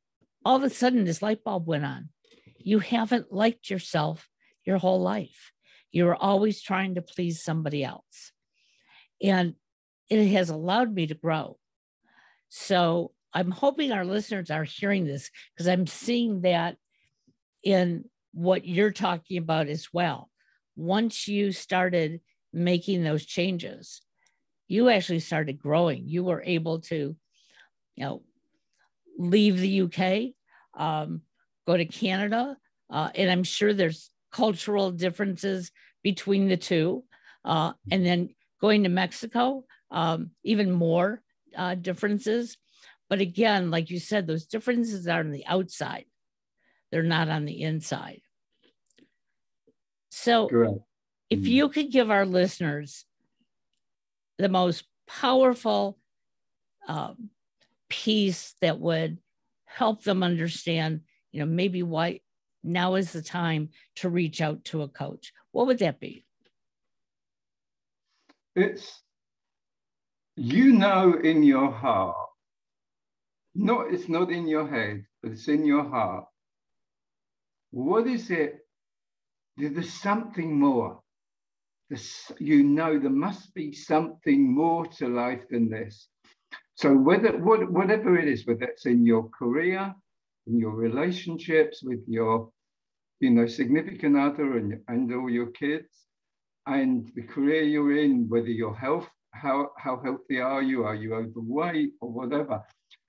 all 0.46 0.56
of 0.56 0.62
a 0.62 0.70
sudden, 0.70 1.04
this 1.04 1.20
light 1.20 1.44
bulb 1.44 1.66
went 1.66 1.84
on. 1.84 2.08
You 2.56 2.78
haven't 2.78 3.34
liked 3.34 3.68
yourself 3.68 4.30
your 4.64 4.78
whole 4.78 5.02
life. 5.02 5.52
You're 5.94 6.16
always 6.16 6.60
trying 6.60 6.96
to 6.96 7.02
please 7.02 7.40
somebody 7.40 7.84
else. 7.84 8.32
And 9.22 9.54
it 10.10 10.26
has 10.32 10.50
allowed 10.50 10.92
me 10.92 11.06
to 11.06 11.14
grow. 11.14 11.56
So 12.48 13.12
I'm 13.32 13.52
hoping 13.52 13.92
our 13.92 14.04
listeners 14.04 14.50
are 14.50 14.64
hearing 14.64 15.04
this 15.04 15.30
because 15.54 15.68
I'm 15.68 15.86
seeing 15.86 16.40
that 16.40 16.78
in 17.62 18.06
what 18.32 18.66
you're 18.66 18.90
talking 18.90 19.38
about 19.38 19.68
as 19.68 19.86
well. 19.92 20.30
Once 20.74 21.28
you 21.28 21.52
started 21.52 22.20
making 22.52 23.04
those 23.04 23.24
changes, 23.24 24.02
you 24.66 24.88
actually 24.88 25.20
started 25.20 25.60
growing. 25.60 26.08
You 26.08 26.24
were 26.24 26.42
able 26.44 26.80
to, 26.80 27.14
you 27.94 28.04
know, 28.04 28.22
leave 29.16 29.58
the 29.58 29.82
UK, 29.82 30.32
um, 30.76 31.20
go 31.68 31.76
to 31.76 31.84
Canada, 31.84 32.56
uh, 32.90 33.10
and 33.14 33.30
I'm 33.30 33.44
sure 33.44 33.72
there's 33.72 34.10
cultural 34.34 34.90
differences 34.90 35.70
between 36.02 36.48
the 36.48 36.56
two. 36.56 37.04
Uh, 37.44 37.72
and 37.90 38.04
then 38.04 38.30
going 38.60 38.82
to 38.82 38.88
Mexico, 38.88 39.64
um, 39.90 40.30
even 40.42 40.72
more 40.72 41.22
uh, 41.56 41.74
differences. 41.74 42.56
But 43.08 43.20
again, 43.20 43.70
like 43.70 43.90
you 43.90 44.00
said, 44.00 44.26
those 44.26 44.46
differences 44.46 45.06
are 45.06 45.20
on 45.20 45.30
the 45.30 45.46
outside, 45.46 46.06
they're 46.90 47.02
not 47.02 47.28
on 47.28 47.44
the 47.44 47.62
inside. 47.62 48.22
So, 50.10 50.48
Correct. 50.48 50.78
if 51.28 51.40
mm-hmm. 51.40 51.48
you 51.48 51.68
could 51.68 51.92
give 51.92 52.10
our 52.10 52.24
listeners 52.24 53.04
the 54.38 54.48
most 54.48 54.84
powerful 55.06 55.98
um, 56.88 57.30
piece 57.88 58.54
that 58.62 58.80
would 58.80 59.18
help 59.66 60.02
them 60.02 60.22
understand, 60.22 61.02
you 61.30 61.40
know, 61.40 61.46
maybe 61.46 61.82
why 61.82 62.20
now 62.64 62.94
is 62.94 63.12
the 63.12 63.22
time 63.22 63.68
to 63.96 64.08
reach 64.08 64.40
out 64.40 64.64
to 64.66 64.82
a 64.82 64.88
coach? 64.88 65.32
What 65.52 65.66
would 65.66 65.78
that 65.78 66.00
be? 66.00 66.24
It's, 68.56 69.02
you 70.36 70.72
know, 70.72 71.14
in 71.14 71.42
your 71.42 71.70
heart, 71.70 72.16
No, 73.54 73.82
it's 73.82 74.08
not 74.08 74.30
in 74.32 74.48
your 74.48 74.66
head, 74.68 75.04
but 75.22 75.32
it's 75.32 75.48
in 75.48 75.64
your 75.64 75.88
heart. 75.88 76.24
What 77.70 78.06
is 78.06 78.30
it? 78.30 78.66
There's 79.56 79.92
something 79.92 80.58
more. 80.58 81.00
There's, 81.88 82.32
you 82.40 82.64
know, 82.64 82.98
there 82.98 83.10
must 83.10 83.54
be 83.54 83.72
something 83.72 84.52
more 84.52 84.86
to 84.98 85.08
life 85.08 85.44
than 85.50 85.68
this. 85.68 86.08
So 86.74 86.92
whether 86.92 87.38
what, 87.38 87.70
whatever 87.70 88.18
it 88.18 88.26
is, 88.26 88.46
whether 88.46 88.64
it's 88.64 88.86
in 88.86 89.06
your 89.06 89.28
career, 89.28 89.94
in 90.48 90.58
your 90.58 90.74
relationships 90.74 91.82
with 91.82 92.00
your 92.08 92.50
you 93.20 93.30
know, 93.30 93.46
significant 93.46 94.16
other 94.16 94.58
and, 94.58 94.80
and 94.88 95.12
all 95.14 95.30
your 95.30 95.46
kids 95.48 96.06
and 96.66 97.10
the 97.14 97.22
career 97.22 97.62
you're 97.62 97.98
in, 97.98 98.28
whether 98.28 98.48
your 98.48 98.74
health, 98.76 99.08
how, 99.32 99.70
how 99.76 100.00
healthy 100.02 100.40
are 100.40 100.62
you? 100.62 100.84
Are 100.84 100.94
you 100.94 101.14
overweight 101.14 101.92
or 102.00 102.10
whatever? 102.10 102.62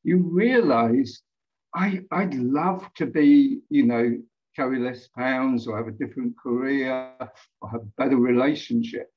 You 0.03 0.17
realize 0.17 1.21
I, 1.73 2.01
I'd 2.11 2.35
love 2.35 2.87
to 2.95 3.05
be, 3.05 3.59
you 3.69 3.83
know, 3.83 4.17
carry 4.55 4.79
less 4.79 5.07
pounds 5.07 5.67
or 5.67 5.77
have 5.77 5.87
a 5.87 5.91
different 5.91 6.37
career 6.37 7.11
or 7.61 7.69
have 7.69 7.95
better 7.97 8.17
relationships. 8.17 9.11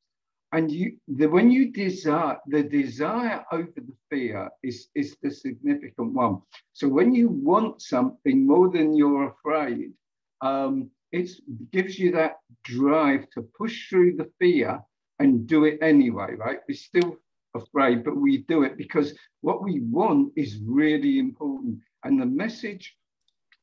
And 0.52 0.70
you, 0.70 0.96
the, 1.06 1.26
when 1.26 1.50
you 1.50 1.70
desire, 1.70 2.38
the 2.46 2.62
desire 2.62 3.44
over 3.52 3.70
the 3.76 3.92
fear 4.10 4.48
is, 4.62 4.88
is 4.94 5.16
the 5.22 5.30
significant 5.30 6.14
one. 6.14 6.40
So 6.72 6.88
when 6.88 7.14
you 7.14 7.28
want 7.28 7.82
something 7.82 8.46
more 8.46 8.70
than 8.70 8.96
you're 8.96 9.28
afraid, 9.28 9.92
um, 10.40 10.90
it 11.12 11.30
gives 11.72 11.98
you 11.98 12.12
that 12.12 12.36
drive 12.64 13.28
to 13.30 13.42
push 13.56 13.88
through 13.88 14.16
the 14.16 14.30
fear 14.38 14.80
and 15.18 15.46
do 15.46 15.64
it 15.64 15.78
anyway, 15.82 16.34
right? 16.36 16.58
We're 16.68 16.74
still 16.74 17.16
afraid, 17.54 18.04
but 18.04 18.16
we 18.16 18.38
do 18.48 18.62
it 18.62 18.76
because 18.76 19.14
what 19.40 19.62
we 19.62 19.80
want 19.80 20.32
is 20.36 20.60
really 20.64 21.18
important. 21.18 21.78
And 22.04 22.20
the 22.20 22.26
message 22.26 22.96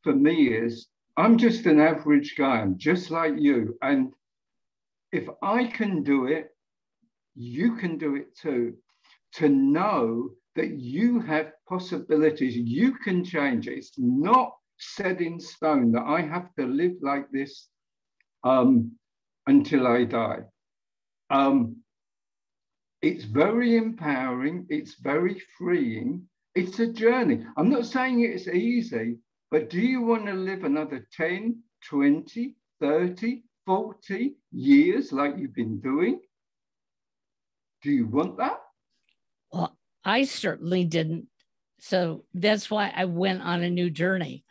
for 0.03 0.13
me 0.13 0.47
is 0.47 0.87
I'm 1.17 1.37
just 1.37 1.65
an 1.65 1.79
average 1.79 2.35
guy, 2.37 2.59
I'm 2.61 2.77
just 2.77 3.09
like 3.09 3.35
you. 3.37 3.77
And 3.81 4.11
if 5.11 5.29
I 5.41 5.65
can 5.65 6.03
do 6.03 6.25
it, 6.25 6.49
you 7.35 7.75
can 7.75 7.97
do 7.97 8.15
it 8.15 8.35
too. 8.35 8.75
To 9.35 9.49
know 9.49 10.29
that 10.55 10.79
you 10.79 11.19
have 11.21 11.51
possibilities, 11.67 12.55
you 12.55 12.93
can 12.95 13.23
change 13.23 13.67
it. 13.67 13.77
It's 13.77 13.93
not 13.97 14.55
set 14.77 15.21
in 15.21 15.39
stone 15.39 15.91
that 15.93 16.03
I 16.03 16.21
have 16.21 16.53
to 16.55 16.65
live 16.65 16.93
like 17.01 17.29
this 17.31 17.67
um, 18.43 18.91
until 19.47 19.87
I 19.87 20.05
die. 20.05 20.43
Um, 21.29 21.77
it's 23.01 23.25
very 23.25 23.75
empowering, 23.75 24.65
it's 24.69 24.95
very 24.95 25.41
freeing, 25.57 26.23
it's 26.55 26.79
a 26.79 26.87
journey. 26.87 27.45
I'm 27.57 27.69
not 27.69 27.85
saying 27.85 28.21
it's 28.21 28.47
easy, 28.47 29.17
but 29.51 29.69
do 29.69 29.79
you 29.79 30.01
want 30.01 30.25
to 30.27 30.33
live 30.33 30.63
another 30.63 31.05
10, 31.11 31.61
20, 31.83 32.55
30, 32.79 33.43
40 33.65 34.35
years 34.51 35.11
like 35.11 35.37
you've 35.37 35.53
been 35.53 35.79
doing? 35.79 36.21
Do 37.83 37.91
you 37.91 38.07
want 38.07 38.37
that? 38.37 38.61
Well, 39.51 39.77
I 40.03 40.23
certainly 40.23 40.85
didn't. 40.85 41.27
So 41.79 42.23
that's 42.33 42.71
why 42.71 42.93
I 42.95 43.05
went 43.05 43.41
on 43.41 43.61
a 43.61 43.69
new 43.69 43.89
journey. 43.89 44.44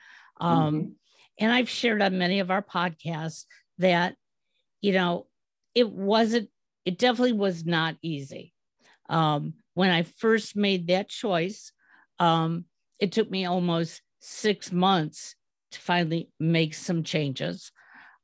Um, 0.45 0.75
mm-hmm. 0.75 0.89
And 1.41 1.53
I've 1.53 1.71
shared 1.71 2.03
on 2.03 2.19
many 2.19 2.41
of 2.41 2.51
our 2.51 2.63
podcasts 2.63 3.45
that, 3.79 4.15
you 4.81 4.93
know, 4.93 5.27
it 5.75 5.91
wasn't, 5.91 6.51
it 6.85 6.99
definitely 6.99 7.33
was 7.33 7.65
not 7.65 7.97
easy. 8.03 8.53
Um, 9.09 9.55
when 9.75 9.91
I 9.91 10.03
first 10.03 10.57
made 10.57 10.89
that 10.89 11.09
choice, 11.09 11.73
um, 12.19 12.67
it 13.01 13.13
took 13.13 13.31
me 13.31 13.47
almost 13.47 14.03
six 14.21 14.71
months 14.71 15.35
to 15.73 15.81
finally 15.81 16.31
make 16.39 16.75
some 16.75 17.03
changes. 17.03 17.73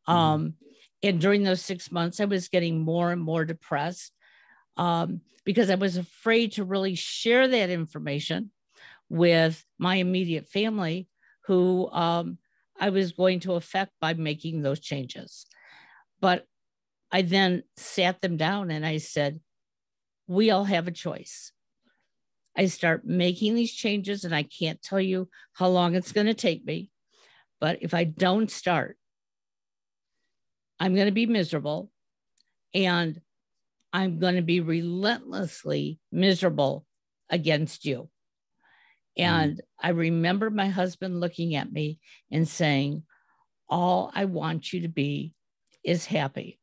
Mm-hmm. 0.09 0.19
Um, 0.19 0.55
and 1.03 1.21
during 1.21 1.43
those 1.43 1.63
six 1.63 1.91
months, 1.91 2.21
I 2.21 2.27
was 2.27 2.49
getting 2.49 2.81
more 2.81 3.11
and 3.11 3.23
more 3.23 3.45
depressed 3.45 4.13
um, 4.77 5.23
because 5.45 5.71
I 5.71 5.75
was 5.75 5.97
afraid 5.97 6.53
to 6.53 6.65
really 6.65 6.95
share 6.95 7.49
that 7.49 7.71
information 7.71 8.53
with 9.09 9.65
my 9.79 9.97
immediate 9.97 10.47
family, 10.47 11.09
who 11.51 11.91
um, 11.91 12.39
I 12.79 12.91
was 12.91 13.11
going 13.11 13.41
to 13.41 13.55
affect 13.55 13.91
by 14.01 14.15
making 14.15 14.63
those 14.63 14.79
changes. 14.79 15.47
But 16.21 16.47
I 17.11 17.23
then 17.23 17.65
sat 17.77 18.21
them 18.21 18.37
down 18.37 18.71
and 18.71 18.87
I 18.87 18.99
said, 18.99 19.41
We 20.29 20.53
all 20.53 20.63
have 20.63 20.87
a 20.87 20.93
choice. 20.93 21.51
I 22.57 22.67
start 22.67 23.05
making 23.05 23.57
these 23.57 23.73
changes, 23.73 24.23
and 24.23 24.33
I 24.33 24.45
can't 24.45 24.81
tell 24.81 25.01
you 25.01 25.29
how 25.55 25.67
long 25.67 25.97
it's 25.97 26.13
going 26.13 26.29
to 26.29 26.35
take 26.35 26.65
me. 26.65 26.93
But 27.59 27.79
if 27.81 27.95
I 27.95 28.05
don't 28.05 28.49
start, 28.49 28.97
I'm 30.79 30.95
going 30.95 31.07
to 31.07 31.13
be 31.13 31.27
miserable 31.27 31.91
and 32.73 33.21
I'm 33.93 34.21
going 34.21 34.37
to 34.37 34.43
be 34.43 34.61
relentlessly 34.61 35.99
miserable 36.13 36.87
against 37.29 37.85
you. 37.85 38.09
Mm. 39.19 39.25
And 39.25 39.57
mm. 39.57 39.61
I 39.81 39.91
remember 39.91 40.51
my 40.51 40.69
husband 40.69 41.21
looking 41.21 41.55
at 41.55 41.73
me 41.73 41.99
and 42.31 42.47
saying, 42.47 43.03
All 43.69 44.11
I 44.15 44.25
want 44.27 44.73
you 44.73 44.83
to 44.83 44.89
be 44.89 45.35
is 45.85 46.07
happy. 46.07 46.59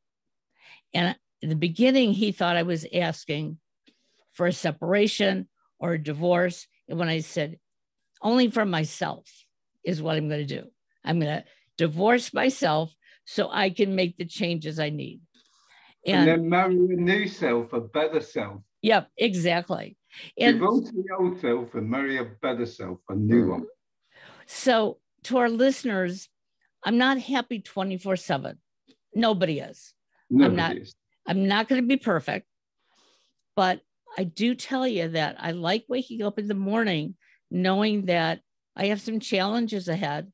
And 0.94 1.16
in 1.42 1.50
the 1.50 1.56
beginning, 1.56 2.14
he 2.14 2.32
thought 2.32 2.58
I 2.58 2.64
was 2.64 2.86
asking 2.94 3.58
for 4.34 4.48
a 4.48 4.54
separation 4.54 5.48
or 5.80 5.94
a 5.94 6.04
divorce. 6.04 6.68
And 6.88 6.98
when 6.98 7.10
I 7.10 7.20
said, 7.20 7.60
Only 8.22 8.50
for 8.50 8.66
myself 8.66 9.28
is 9.84 10.02
what 10.02 10.18
I'm 10.18 10.30
going 10.30 10.46
to 10.46 10.62
do, 10.62 10.68
I'm 11.04 11.20
going 11.20 11.42
to 11.42 11.46
divorce 11.78 12.34
myself 12.34 12.94
so 13.26 13.50
I 13.52 13.70
can 13.70 13.96
make 13.96 14.18
the 14.18 14.26
changes 14.26 14.80
I 14.80 14.90
need. 14.90 15.22
And, 16.06 16.30
and 16.30 16.42
then 16.44 16.50
marry 16.50 16.76
a 16.76 16.78
new 16.78 17.28
self, 17.28 17.74
a 17.74 17.82
better 17.82 18.22
self. 18.22 18.62
Yep, 18.82 19.10
exactly. 19.18 19.98
And 20.40 20.60
Divorce 20.60 20.92
the 20.92 21.04
old 21.18 21.40
self 21.40 21.74
and 21.76 21.90
marry 21.90 22.18
a 22.18 22.26
better 22.42 22.66
self, 22.66 23.00
a 23.10 23.16
new 23.16 23.42
mm-hmm. 23.42 23.52
one. 23.52 23.66
So, 24.46 25.00
to 25.24 25.38
our 25.38 25.50
listeners, 25.50 26.30
I'm 26.84 26.98
not 26.98 27.20
happy 27.20 27.60
24 27.60 28.16
7. 28.16 28.58
Nobody 29.14 29.60
is. 29.60 29.94
Nobody 30.30 30.50
I'm 30.50 30.56
not. 30.56 30.78
Is. 30.78 30.96
I'm 31.28 31.48
not 31.48 31.68
going 31.68 31.82
to 31.82 31.88
be 31.88 31.98
perfect, 31.98 32.48
but 33.56 33.82
I 34.18 34.24
do 34.24 34.56
tell 34.56 34.88
you 34.88 35.10
that 35.10 35.36
I 35.40 35.52
like 35.52 35.86
waking 35.90 36.24
up 36.24 36.40
in 36.40 36.48
the 36.48 36.54
morning 36.54 37.16
knowing 37.52 38.06
that 38.06 38.42
I 38.76 38.88
have 38.88 39.02
some 39.02 39.20
challenges 39.20 39.88
ahead 39.88 40.32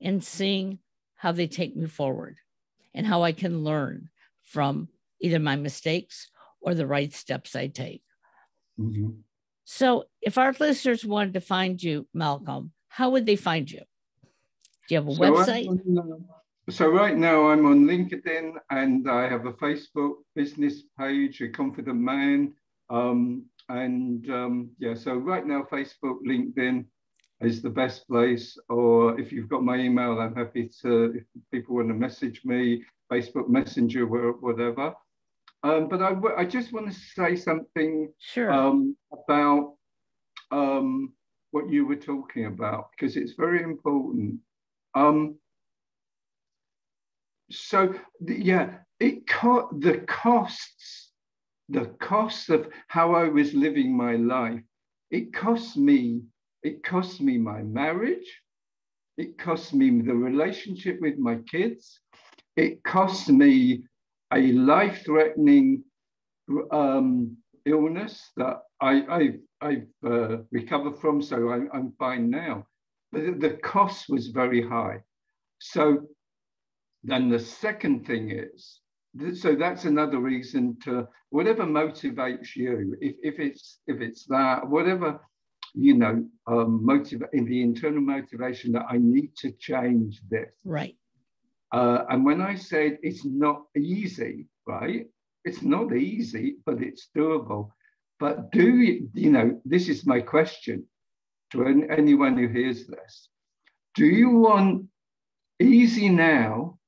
and 0.00 0.22
seeing 0.22 0.78
how 1.16 1.32
they 1.32 1.46
take 1.46 1.76
me 1.76 1.86
forward 1.86 2.36
and 2.94 3.06
how 3.06 3.22
I 3.22 3.32
can 3.32 3.64
learn 3.64 4.08
from 4.42 4.88
either 5.20 5.38
my 5.38 5.56
mistakes 5.56 6.30
or 6.60 6.74
the 6.74 6.86
right 6.86 7.12
steps 7.12 7.54
I 7.54 7.68
take. 7.68 8.02
Mm-hmm. 8.80 9.10
So, 9.64 10.04
if 10.20 10.38
our 10.38 10.54
listeners 10.58 11.04
wanted 11.04 11.34
to 11.34 11.40
find 11.40 11.80
you, 11.82 12.06
Malcolm, 12.12 12.72
how 12.88 13.10
would 13.10 13.26
they 13.26 13.36
find 13.36 13.70
you? 13.70 13.82
Do 14.88 14.94
you 14.94 14.96
have 14.96 15.08
a 15.08 15.14
so 15.14 15.20
website? 15.20 15.68
On, 15.68 15.98
uh, 15.98 16.72
so, 16.72 16.88
right 16.88 17.16
now 17.16 17.48
I'm 17.48 17.66
on 17.66 17.84
LinkedIn 17.84 18.54
and 18.70 19.08
I 19.08 19.28
have 19.28 19.46
a 19.46 19.52
Facebook 19.52 20.14
business 20.34 20.82
page, 20.98 21.40
A 21.40 21.48
Confident 21.48 22.00
Man. 22.00 22.54
Um, 22.88 23.44
and 23.68 24.28
um, 24.30 24.70
yeah, 24.78 24.94
so 24.94 25.14
right 25.14 25.46
now, 25.46 25.62
Facebook, 25.70 26.18
LinkedIn, 26.26 26.86
is 27.40 27.62
the 27.62 27.70
best 27.70 28.06
place. 28.08 28.58
Or 28.68 29.18
if 29.18 29.32
you've 29.32 29.48
got 29.48 29.62
my 29.62 29.76
email, 29.76 30.18
I'm 30.18 30.34
happy 30.34 30.70
to, 30.82 31.14
if 31.14 31.24
people 31.52 31.76
want 31.76 31.88
to 31.88 31.94
message 31.94 32.44
me, 32.44 32.82
Facebook 33.10 33.48
Messenger, 33.48 34.06
whatever. 34.06 34.94
Um, 35.62 35.88
but 35.88 36.00
I, 36.00 36.14
I 36.36 36.44
just 36.44 36.72
want 36.72 36.90
to 36.90 36.98
say 36.98 37.36
something 37.36 38.12
sure. 38.18 38.50
um, 38.50 38.96
about 39.12 39.74
um, 40.50 41.12
what 41.50 41.68
you 41.68 41.86
were 41.86 41.96
talking 41.96 42.46
about, 42.46 42.90
because 42.92 43.16
it's 43.16 43.34
very 43.34 43.62
important. 43.62 44.36
Um, 44.94 45.36
so, 47.50 47.94
yeah, 48.26 48.78
it 49.00 49.26
co- 49.26 49.68
the 49.80 49.98
costs, 50.06 51.10
the 51.68 51.86
costs 52.00 52.48
of 52.48 52.68
how 52.88 53.14
I 53.14 53.28
was 53.28 53.52
living 53.52 53.94
my 53.96 54.16
life, 54.16 54.62
it 55.10 55.32
cost 55.32 55.76
me 55.76 56.22
it 56.62 56.82
cost 56.82 57.20
me 57.20 57.38
my 57.38 57.62
marriage. 57.62 58.42
It 59.16 59.38
cost 59.38 59.72
me 59.74 60.00
the 60.02 60.14
relationship 60.14 61.00
with 61.00 61.18
my 61.18 61.36
kids. 61.50 62.00
It 62.56 62.82
cost 62.84 63.28
me 63.28 63.84
a 64.32 64.52
life 64.52 65.04
threatening 65.04 65.84
um, 66.70 67.36
illness 67.66 68.30
that 68.36 68.58
I, 68.80 69.38
have 69.60 69.82
uh, 70.04 70.36
recovered 70.50 70.98
from, 71.00 71.20
so 71.20 71.50
I, 71.50 71.76
I'm 71.76 71.92
fine 71.98 72.30
now. 72.30 72.66
But 73.12 73.40
the 73.40 73.58
cost 73.62 74.06
was 74.08 74.28
very 74.28 74.66
high. 74.66 75.02
So 75.58 76.06
then 77.02 77.28
the 77.28 77.38
second 77.38 78.06
thing 78.06 78.30
is, 78.30 78.80
so 79.40 79.56
that's 79.56 79.84
another 79.84 80.18
reason 80.18 80.78
to 80.84 81.08
whatever 81.30 81.64
motivates 81.64 82.54
you. 82.54 82.96
If, 83.00 83.16
if 83.22 83.40
it's 83.40 83.80
if 83.88 84.00
it's 84.00 84.24
that 84.26 84.66
whatever 84.68 85.20
you 85.74 85.94
know, 85.94 86.24
um, 86.46 87.04
in 87.32 87.44
the 87.44 87.62
internal 87.62 88.00
motivation 88.00 88.72
that 88.72 88.86
I 88.88 88.98
need 88.98 89.36
to 89.36 89.52
change 89.52 90.20
this. 90.28 90.50
Right. 90.64 90.96
Uh, 91.72 92.04
and 92.08 92.24
when 92.24 92.40
I 92.40 92.56
said 92.56 92.98
it's 93.02 93.24
not 93.24 93.62
easy, 93.76 94.46
right? 94.66 95.06
It's 95.44 95.62
not 95.62 95.94
easy, 95.94 96.56
but 96.66 96.82
it's 96.82 97.08
doable. 97.16 97.70
But 98.18 98.50
do 98.52 98.76
you, 98.76 99.08
you 99.14 99.30
know, 99.30 99.60
this 99.64 99.88
is 99.88 100.04
my 100.04 100.20
question 100.20 100.86
to 101.52 101.86
anyone 101.90 102.36
who 102.36 102.48
hears 102.48 102.86
this. 102.86 103.28
Do 103.94 104.04
you 104.06 104.30
want 104.30 104.86
easy 105.60 106.08
now 106.08 106.78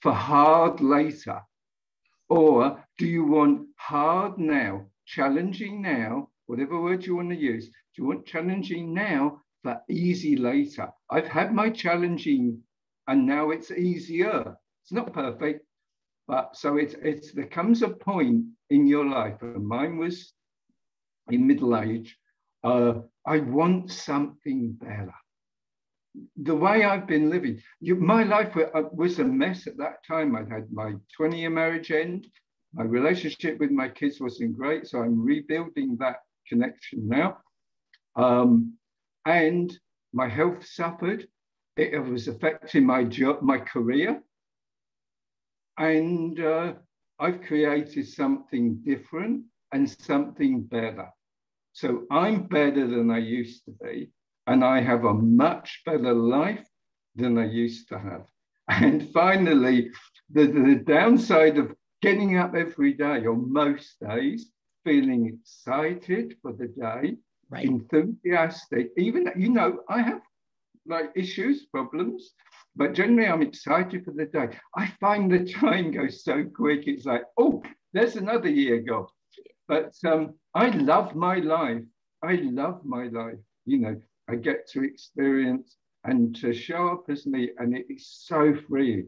for 0.00 0.12
hard 0.12 0.80
later? 0.80 1.40
Or 2.28 2.82
do 2.98 3.06
you 3.06 3.24
want 3.24 3.68
hard 3.76 4.38
now, 4.38 4.86
challenging 5.06 5.82
now, 5.82 6.28
whatever 6.46 6.80
word 6.80 7.04
you 7.04 7.16
want 7.16 7.30
to 7.30 7.36
use, 7.36 7.66
do 7.66 8.02
you 8.02 8.04
want 8.06 8.26
challenging 8.26 8.94
now 8.94 9.40
for 9.62 9.80
easy 9.88 10.36
later? 10.36 10.88
I've 11.10 11.28
had 11.28 11.52
my 11.52 11.70
challenging 11.70 12.62
and 13.08 13.26
now 13.26 13.50
it's 13.50 13.70
easier. 13.70 14.56
It's 14.82 14.92
not 14.92 15.12
perfect, 15.12 15.64
but 16.26 16.56
so 16.56 16.76
it's 16.76 16.94
it's 17.02 17.32
there 17.32 17.46
comes 17.46 17.82
a 17.82 17.88
point 17.88 18.44
in 18.70 18.86
your 18.86 19.04
life, 19.04 19.42
and 19.42 19.66
mine 19.66 19.98
was 19.98 20.32
in 21.30 21.46
middle 21.46 21.76
age. 21.76 22.16
Uh, 22.64 22.94
I 23.26 23.38
want 23.38 23.90
something 23.90 24.72
better. 24.72 25.14
The 26.42 26.54
way 26.54 26.84
I've 26.84 27.06
been 27.06 27.30
living, 27.30 27.60
you, 27.80 27.96
my 27.96 28.22
life 28.22 28.54
uh, 28.56 28.82
was 28.92 29.18
a 29.18 29.24
mess 29.24 29.66
at 29.66 29.78
that 29.78 30.04
time. 30.06 30.36
I 30.36 30.40
had 30.40 30.70
my 30.70 30.94
20 31.16 31.40
year 31.40 31.50
marriage 31.50 31.90
end. 31.90 32.26
My 32.74 32.84
relationship 32.84 33.58
with 33.58 33.70
my 33.70 33.88
kids 33.88 34.20
wasn't 34.20 34.56
great, 34.56 34.86
so 34.86 35.00
I'm 35.00 35.24
rebuilding 35.24 35.96
that 35.98 36.16
connection 36.48 37.08
now. 37.08 37.38
Um, 38.16 38.74
and 39.26 39.76
my 40.12 40.28
health 40.28 40.64
suffered. 40.66 41.26
It 41.76 41.98
was 41.98 42.28
affecting 42.28 42.84
my 42.84 43.04
job, 43.04 43.40
my 43.42 43.58
career. 43.58 44.22
And 45.78 46.38
uh, 46.38 46.74
I've 47.18 47.42
created 47.42 48.06
something 48.08 48.76
different 48.84 49.44
and 49.72 49.88
something 49.88 50.62
better. 50.62 51.08
So 51.72 52.04
I'm 52.10 52.42
better 52.44 52.86
than 52.86 53.10
I 53.10 53.18
used 53.18 53.64
to 53.64 53.70
be, 53.82 54.10
and 54.46 54.62
I 54.62 54.80
have 54.80 55.04
a 55.04 55.14
much 55.14 55.82
better 55.86 56.12
life 56.12 56.66
than 57.16 57.38
I 57.38 57.46
used 57.46 57.88
to 57.88 57.98
have. 57.98 58.26
And 58.68 59.10
finally, 59.10 59.90
the, 60.30 60.46
the 60.46 60.82
downside 60.86 61.58
of 61.58 61.74
getting 62.00 62.36
up 62.36 62.54
every 62.54 62.92
day, 62.92 63.24
or 63.26 63.36
most 63.36 63.98
days, 64.00 64.50
feeling 64.84 65.26
excited 65.26 66.36
for 66.42 66.52
the 66.52 66.68
day, 66.68 67.16
right. 67.50 67.64
enthusiastic. 67.64 68.90
Even, 68.96 69.30
you 69.36 69.50
know, 69.50 69.80
I 69.88 70.02
have 70.02 70.22
like 70.86 71.10
issues, 71.14 71.66
problems, 71.66 72.32
but 72.74 72.94
generally 72.94 73.28
I'm 73.28 73.42
excited 73.42 74.04
for 74.04 74.12
the 74.12 74.26
day. 74.26 74.48
I 74.76 74.92
find 75.00 75.30
the 75.30 75.50
time 75.52 75.90
goes 75.98 76.24
so 76.24 76.44
quick. 76.44 76.86
It's 76.86 77.04
like, 77.04 77.24
oh, 77.38 77.62
there's 77.92 78.16
another 78.16 78.48
year 78.48 78.80
go. 78.80 79.08
But 79.68 79.94
um, 80.06 80.34
I 80.54 80.68
love 80.70 81.14
my 81.14 81.36
life. 81.36 81.82
I 82.22 82.34
love 82.34 82.84
my 82.84 83.08
life. 83.08 83.38
You 83.66 83.78
know, 83.78 84.00
I 84.28 84.36
get 84.36 84.68
to 84.70 84.82
experience 84.82 85.76
and 86.04 86.34
to 86.36 86.52
show 86.52 86.88
up 86.88 87.04
as 87.08 87.26
me, 87.26 87.50
and 87.58 87.76
it 87.76 87.86
is 87.88 88.08
so 88.08 88.56
free. 88.68 89.06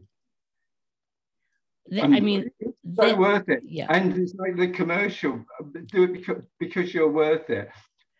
I 2.01 2.07
mean, 2.07 2.49
so 2.61 2.73
the, 2.83 3.15
worth 3.15 3.49
it. 3.49 3.61
Yeah. 3.63 3.87
And 3.89 4.17
it's 4.17 4.33
like 4.35 4.57
the 4.57 4.69
commercial 4.69 5.43
do 5.87 6.03
it 6.03 6.13
because, 6.13 6.43
because 6.59 6.93
you're 6.93 7.11
worth 7.11 7.49
it. 7.49 7.69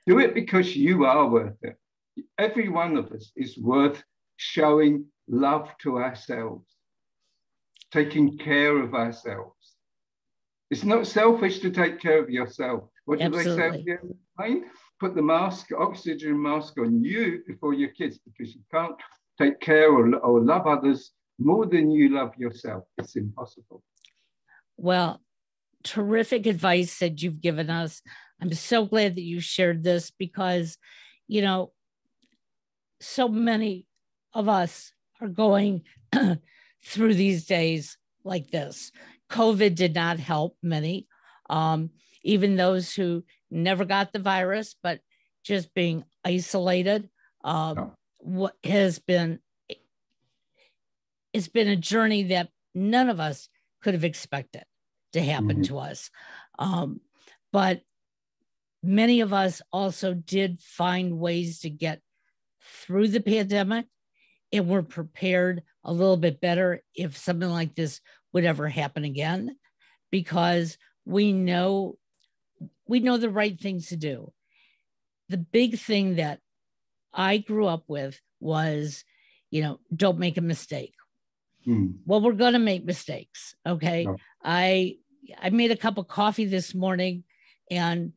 Do 0.06 0.20
it 0.20 0.36
because 0.36 0.76
you 0.76 1.06
are 1.06 1.28
worth 1.28 1.58
it. 1.63 1.76
Every 2.38 2.69
one 2.69 2.97
of 2.97 3.12
us 3.12 3.32
is 3.36 3.58
worth 3.58 4.04
showing 4.38 5.06
love 5.28 5.69
to 5.82 5.97
ourselves, 5.97 6.65
taking 7.91 8.38
care 8.38 8.78
of 8.82 8.93
ourselves. 8.93 9.75
It's 10.71 10.84
not 10.84 11.08
selfish 11.08 11.60
to 11.60 11.69
take 11.69 11.99
care 11.99 12.21
of 12.21 12.30
yourself. 12.30 12.84
What 13.06 13.19
do 13.19 13.25
Absolutely. 13.25 13.86
they 13.86 13.97
say? 14.39 14.63
Put 14.99 15.15
the 15.15 15.21
mask, 15.21 15.71
oxygen 15.78 16.41
mask 16.41 16.78
on 16.80 17.04
you 17.04 17.43
before 17.45 17.73
your 17.73 17.89
kids 17.89 18.17
because 18.19 18.56
you 18.56 18.62
can't 18.71 18.95
take 19.38 19.60
care 19.60 19.91
or, 19.91 20.15
or 20.15 20.39
love 20.39 20.65
others 20.65 21.12
more 21.38 21.65
than 21.65 21.91
you 21.91 22.10
love 22.10 22.32
yourself. 22.38 22.86
It's 22.97 23.15
impossible. 23.15 23.84
Well, 24.78 25.21
terrific 25.84 26.45
advice 26.45 26.99
that 26.99 27.21
you've 27.21 27.41
given 27.41 27.69
us. 27.69 28.01
I'm 28.41 28.54
so 28.54 28.86
glad 28.86 29.15
that 29.15 29.21
you 29.21 29.39
shared 29.39 29.84
this 29.84 30.12
because, 30.12 30.78
you 31.28 31.41
know, 31.41 31.71
so 33.00 33.28
many 33.28 33.88
of 34.34 34.50
us 34.50 34.92
are 35.22 35.28
going 35.28 35.84
through 36.86 37.14
these 37.14 37.46
days 37.46 37.98
like 38.24 38.50
this. 38.52 38.92
COVID 39.32 39.76
did 39.76 39.96
not 39.96 40.20
help 40.20 40.58
many, 40.62 41.08
um, 41.50 41.90
even 42.24 42.56
those 42.56 42.94
who 42.94 43.24
never 43.50 43.86
got 43.86 44.14
the 44.14 44.20
virus, 44.20 44.76
but 44.82 45.00
just 45.44 45.74
being 45.74 46.04
isolated 46.24 47.10
um, 47.44 47.76
no. 47.76 47.94
what 48.20 48.56
has 48.64 49.00
been 49.00 49.40
it's 51.32 51.48
been 51.50 51.68
a 51.68 51.76
journey 51.76 52.24
that 52.24 52.50
none 52.74 53.10
of 53.10 53.20
us 53.20 53.50
could 53.82 53.94
have 53.94 54.06
expected 54.06 54.64
to 55.12 55.22
happen 55.22 55.58
mm-hmm. 55.58 55.64
to 55.64 55.78
us. 55.80 56.10
Um, 56.58 57.02
but 57.52 57.82
many 58.82 59.20
of 59.20 59.34
us 59.34 59.62
also 59.72 60.14
did 60.14 60.62
find 60.62 61.20
ways 61.20 61.60
to 61.60 61.70
get 61.70 62.02
through 62.65 63.08
the 63.08 63.19
pandemic 63.19 63.86
and 64.51 64.67
we're 64.67 64.82
prepared 64.82 65.63
a 65.84 65.91
little 65.91 66.17
bit 66.17 66.41
better 66.41 66.82
if 66.93 67.17
something 67.17 67.49
like 67.49 67.75
this 67.75 68.01
would 68.34 68.45
ever 68.45 68.67
happen 68.67 69.04
again 69.04 69.56
because 70.12 70.78
we 71.06 71.32
know 71.34 71.97
we 72.88 72.99
know 72.99 73.17
the 73.17 73.30
right 73.30 73.60
things 73.60 73.88
to 73.88 73.95
do 73.95 74.32
the 75.30 75.38
big 75.38 75.78
thing 75.78 76.15
that 76.15 76.39
i 77.13 77.38
grew 77.38 77.67
up 77.67 77.84
with 77.88 78.19
was 78.39 79.04
you 79.51 79.62
know 79.62 79.80
don't 79.95 80.19
make 80.19 80.38
a 80.38 80.41
mistake 80.41 80.93
Mm. 81.67 81.95
Well, 82.06 82.21
we're 82.21 82.34
going 82.34 82.54
to 82.54 82.60
make 82.60 82.86
mistakes. 82.86 83.56
Okay. 83.65 84.06
No. 84.06 84.17
I 84.43 84.97
I 85.39 85.49
made 85.49 85.71
a 85.71 85.78
cup 85.78 85.97
of 85.97 86.08
coffee 86.08 86.45
this 86.45 86.75
morning 86.75 87.23
and 87.71 88.13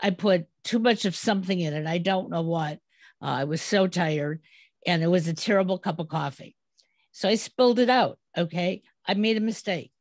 I 0.00 0.10
put 0.10 0.46
too 0.62 0.78
much 0.78 1.04
of 1.04 1.16
something 1.16 1.58
in 1.58 1.74
it. 1.74 1.86
I 1.86 1.98
don't 1.98 2.30
know 2.30 2.42
what. 2.42 2.78
Uh, 3.24 3.28
I 3.28 3.44
was 3.44 3.62
so 3.62 3.86
tired 3.86 4.40
and 4.86 5.02
it 5.02 5.06
was 5.06 5.26
a 5.26 5.34
terrible 5.34 5.78
cup 5.78 5.98
of 5.98 6.08
coffee. 6.08 6.56
So 7.12 7.28
I 7.28 7.36
spilled 7.36 7.78
it 7.78 7.88
out. 7.88 8.18
Okay. 8.36 8.82
I 9.06 9.14
made 9.14 9.38
a 9.38 9.40
mistake. 9.40 9.92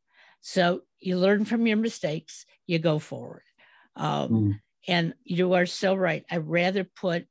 So 0.42 0.82
you 1.00 1.18
learn 1.18 1.46
from 1.46 1.66
your 1.66 1.78
mistakes, 1.78 2.46
you 2.68 2.80
go 2.80 3.00
forward. 3.00 3.44
Um, 3.96 4.30
mm. 4.30 4.60
And 4.88 5.14
you 5.24 5.54
are 5.54 5.66
so 5.66 5.96
right. 5.96 6.26
I 6.30 6.38
rather 6.38 6.84
put 6.84 7.26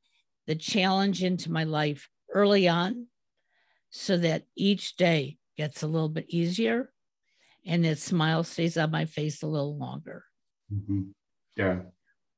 the 0.46 0.54
challenge 0.54 1.22
into 1.22 1.52
my 1.52 1.64
life 1.64 2.08
early 2.32 2.68
on 2.68 3.08
so 3.90 4.16
that 4.16 4.44
each 4.56 4.96
day 4.96 5.36
gets 5.58 5.82
a 5.82 5.86
little 5.86 6.08
bit 6.08 6.24
easier 6.28 6.90
and 7.66 7.84
that 7.84 7.98
smile 7.98 8.44
stays 8.44 8.78
on 8.78 8.90
my 8.90 9.04
face 9.04 9.42
a 9.42 9.46
little 9.46 9.76
longer. 9.76 10.24
Mm-hmm. 10.72 11.02
Yeah, 11.56 11.80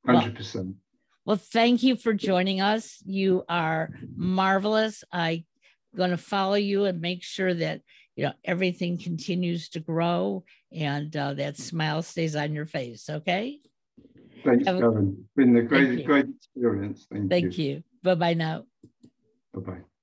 100%. 0.08 0.54
Well, 0.54 0.74
well, 1.24 1.36
thank 1.36 1.82
you 1.82 1.96
for 1.96 2.12
joining 2.12 2.60
us. 2.60 3.02
You 3.04 3.44
are 3.48 3.90
marvelous. 4.16 5.04
I'm 5.10 5.44
going 5.96 6.10
to 6.10 6.16
follow 6.16 6.54
you 6.54 6.84
and 6.84 7.00
make 7.00 7.22
sure 7.22 7.54
that 7.54 7.80
you 8.16 8.24
know 8.24 8.32
everything 8.44 8.98
continues 8.98 9.68
to 9.70 9.80
grow 9.80 10.44
and 10.72 11.14
uh, 11.16 11.34
that 11.34 11.56
smile 11.56 12.02
stays 12.02 12.36
on 12.36 12.52
your 12.52 12.66
face. 12.66 13.08
Okay. 13.08 13.60
Thanks, 14.44 14.66
Have, 14.66 14.78
Karen. 14.78 15.16
It's 15.20 15.30
been 15.34 15.56
a 15.56 15.62
great, 15.62 16.04
great 16.04 16.26
experience. 16.28 17.06
Thank, 17.10 17.30
thank 17.30 17.58
you. 17.58 17.64
you. 17.64 17.82
Bye 18.02 18.14
bye 18.14 18.34
now. 18.34 18.64
Bye 19.54 19.60
bye. 19.60 19.93